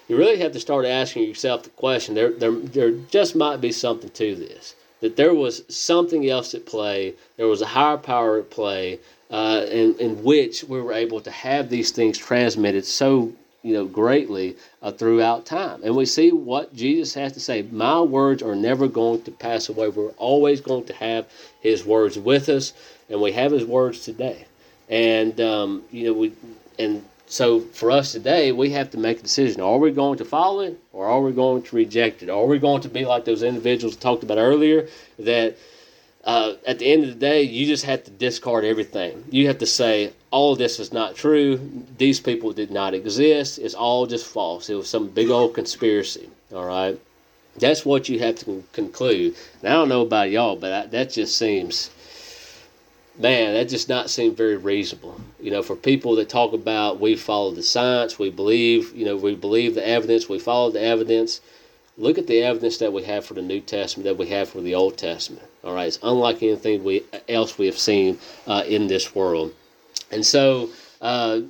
You 0.08 0.18
really 0.18 0.40
have 0.40 0.52
to 0.52 0.60
start 0.60 0.86
asking 0.86 1.28
yourself 1.28 1.64
the 1.64 1.70
question 1.72 2.16
there, 2.16 2.32
there, 2.32 2.52
there 2.52 2.92
just 2.92 3.36
might 3.36 3.62
be 3.62 3.72
something 3.72 4.10
to 4.10 4.36
this. 4.36 4.76
That 5.02 5.16
there 5.16 5.34
was 5.34 5.64
something 5.74 6.30
else 6.30 6.54
at 6.54 6.66
play, 6.66 7.14
there 7.38 7.48
was 7.48 7.62
a 7.62 7.66
higher 7.66 7.98
power 7.98 8.40
at 8.40 8.50
play, 8.50 9.00
uh, 9.32 9.66
in, 9.70 9.96
in 10.00 10.24
which 10.24 10.64
we 10.64 10.80
were 10.82 10.94
able 10.94 11.20
to 11.22 11.32
have 11.32 11.70
these 11.70 11.92
things 11.92 12.18
transmitted 12.18 12.86
so 12.86 13.34
you 13.64 13.74
know, 13.74 13.86
greatly 13.86 14.56
uh, 14.82 14.92
throughout 14.92 15.46
time. 15.46 15.82
And 15.84 15.96
we 15.96 16.06
see 16.06 16.32
what 16.32 16.76
Jesus 16.76 17.14
has 17.14 17.32
to 17.32 17.40
say. 17.40 17.62
My 17.64 18.02
words 18.02 18.44
are 18.44 18.56
never 18.56 18.88
going 18.88 19.24
to 19.24 19.32
pass 19.32 19.70
away. 19.70 19.88
We're 19.88 20.10
always 20.12 20.60
going 20.60 20.84
to 20.86 20.94
have 20.94 21.26
His 21.62 21.86
words 21.86 22.20
with 22.20 22.50
us, 22.50 22.74
and 23.10 23.22
we 23.22 23.32
have 23.32 23.54
His 23.54 23.66
words 23.66 24.04
today. 24.04 24.46
And 24.90 25.40
um, 25.40 25.84
you 25.92 26.08
know, 26.08 26.14
we 26.14 26.34
and 26.78 27.06
so 27.28 27.62
for 27.62 27.92
us 27.92 28.12
today, 28.12 28.52
we 28.52 28.72
have 28.72 28.92
to 28.92 28.98
make 28.98 29.20
a 29.20 29.24
decision: 29.24 29.62
Are 29.62 29.78
we 29.78 29.92
going 29.92 30.18
to 30.18 30.26
follow 30.26 30.62
it, 30.62 30.80
or 30.92 31.08
are 31.08 31.22
we 31.22 31.32
going 31.32 31.64
to 31.64 31.76
reject 31.76 32.24
it? 32.24 32.30
Are 32.30 32.46
we 32.46 32.60
going 32.60 32.82
to 32.82 32.90
be 32.90 33.06
like 33.06 33.26
those 33.26 33.44
individuals 33.44 33.96
talked 33.96 34.24
about 34.24 34.38
earlier 34.38 34.88
that? 35.20 35.58
uh, 36.24 36.54
at 36.66 36.80
the 36.80 36.92
end 36.92 37.04
of 37.04 37.10
the 37.10 37.16
day, 37.16 37.44
you 37.44 37.66
just 37.66 37.84
have 37.86 38.04
to 38.06 38.12
discard 38.12 38.64
everything. 38.64 39.24
You 39.30 39.48
have 39.48 39.58
to 39.58 39.66
say, 39.66 40.14
all 40.32 40.54
of 40.54 40.58
this 40.58 40.80
is 40.80 40.94
not 40.94 41.16
true. 41.16 41.60
These 41.98 42.22
people 42.22 42.54
did 42.54 42.72
not 42.72 42.94
exist. 42.94 43.60
It's 43.60 43.74
all 43.74 44.06
just 44.08 44.26
false. 44.26 44.70
It 44.70 44.76
was 44.76 44.90
some 44.90 45.10
big 45.10 45.30
old 45.30 45.54
conspiracy. 45.54 46.30
All 46.54 46.66
right. 46.66 46.98
That's 47.58 47.86
what 47.86 48.08
you 48.10 48.20
have 48.20 48.38
to 48.38 48.64
conclude. 48.72 49.36
Now, 49.62 49.72
I 49.72 49.74
don't 49.74 49.90
know 49.90 50.02
about 50.02 50.32
y'all, 50.32 50.56
but 50.56 50.72
I, 50.72 50.86
that 50.88 51.12
just 51.12 51.38
seems, 51.38 51.92
man, 53.18 53.54
that 53.54 53.70
just 53.70 53.90
not 53.90 54.10
seem 54.10 54.36
very 54.36 54.58
reasonable. 54.58 55.20
You 55.40 55.52
know, 55.52 55.64
for 55.64 55.76
people 55.76 56.16
that 56.16 56.30
talk 56.30 56.54
about 56.54 57.00
we 57.00 57.16
follow 57.16 57.52
the 57.52 57.64
science, 57.64 58.18
we 58.18 58.30
believe, 58.30 58.96
you 58.96 59.06
know, 59.06 59.16
we 59.16 59.36
believe 59.36 59.76
the 59.76 59.88
evidence, 59.88 60.30
we 60.30 60.40
follow 60.40 60.72
the 60.72 60.82
evidence 60.82 61.42
look 61.98 62.18
at 62.18 62.28
the 62.28 62.42
evidence 62.42 62.78
that 62.78 62.92
we 62.92 63.04
have 63.04 63.26
for 63.26 63.34
the 63.34 63.42
New 63.42 63.60
Testament 63.60 64.06
that 64.06 64.18
we 64.18 64.28
have 64.28 64.50
for 64.50 64.62
the 64.62 64.76
Old 64.76 64.98
Testament. 64.98 65.46
All 65.64 65.74
right, 65.74 65.88
it's 65.88 66.00
unlike 66.02 66.42
anything 66.42 66.84
we 66.84 67.04
else 67.30 67.58
we 67.58 67.68
have 67.68 67.78
seen 67.78 68.18
uh, 68.48 68.64
in 68.66 68.88
this 68.88 69.14
world, 69.16 69.54
and 70.12 70.26
so 70.26 70.70
uh, 71.02 71.42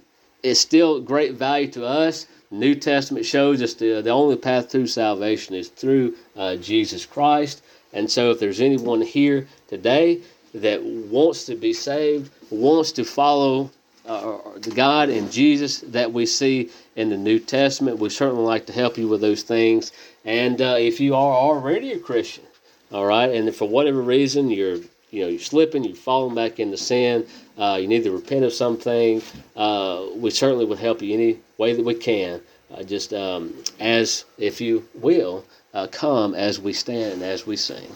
it's 0.42 0.60
still 0.60 1.00
great 1.00 1.34
value 1.34 1.68
to 1.70 1.86
us. 1.86 2.28
New 2.52 2.76
Testament 2.76 3.26
shows 3.26 3.62
us 3.62 3.74
the, 3.74 4.02
the 4.02 4.12
only 4.12 4.36
path 4.36 4.70
to 4.70 4.86
salvation 4.86 5.56
is 5.56 5.70
through 5.70 6.16
uh, 6.36 6.56
Jesus 6.58 7.06
Christ. 7.06 7.64
And 7.94 8.10
so, 8.10 8.32
if 8.32 8.40
there's 8.40 8.62
anyone 8.62 9.02
here 9.02 9.48
today 9.68 10.22
that 10.54 10.84
wants 10.84 11.46
to 11.46 11.56
be 11.56 11.74
saved, 11.74 12.32
wants 12.50 12.92
to 12.94 13.04
follow 13.04 13.72
uh, 14.06 14.38
the 14.58 14.72
God 14.72 15.10
and 15.10 15.32
Jesus 15.32 15.80
that 15.80 16.12
we 16.12 16.26
see 16.26 16.70
in 16.96 17.10
the 17.10 17.18
New 17.18 17.40
Testament. 17.40 18.00
We 18.00 18.10
certainly 18.10 18.44
like 18.44 18.66
to 18.68 18.74
help 18.74 18.98
you 18.98 19.08
with 19.08 19.22
those 19.22 19.44
things. 19.44 19.92
And 20.26 20.62
uh, 20.62 20.76
if 20.78 21.00
you 21.00 21.16
are 21.16 21.34
already 21.36 21.94
a 21.94 22.00
Christian, 22.00 22.44
all 22.92 23.06
right, 23.06 23.30
and 23.30 23.54
for 23.56 23.68
whatever 23.68 24.02
reason 24.02 24.50
you're 24.50 24.80
you 25.10 25.22
know 25.22 25.28
you're 25.28 25.40
slipping, 25.40 25.84
you're 25.84 25.96
falling 25.96 26.36
back 26.36 26.60
into 26.60 26.78
sin, 26.78 27.26
uh, 27.58 27.78
you 27.80 27.88
need 27.88 28.04
to 28.04 28.12
repent 28.12 28.46
of 28.46 28.54
something. 28.54 29.22
Uh, 29.56 30.06
we 30.16 30.30
certainly 30.32 30.66
would 30.66 30.80
help 30.80 31.02
you 31.02 31.14
any 31.14 31.40
way 31.58 31.74
that 31.74 31.86
we 31.86 31.94
can. 31.94 32.42
Uh, 32.74 32.82
just 32.82 33.14
um, 33.14 33.54
as 33.80 34.26
if 34.40 34.60
you 34.60 34.88
will 34.96 35.46
uh, 35.74 35.88
come 35.88 36.34
as 36.34 36.60
we 36.60 36.74
stand 36.74 37.14
and 37.14 37.24
as 37.24 37.46
we 37.46 37.56
sing. 37.56 37.88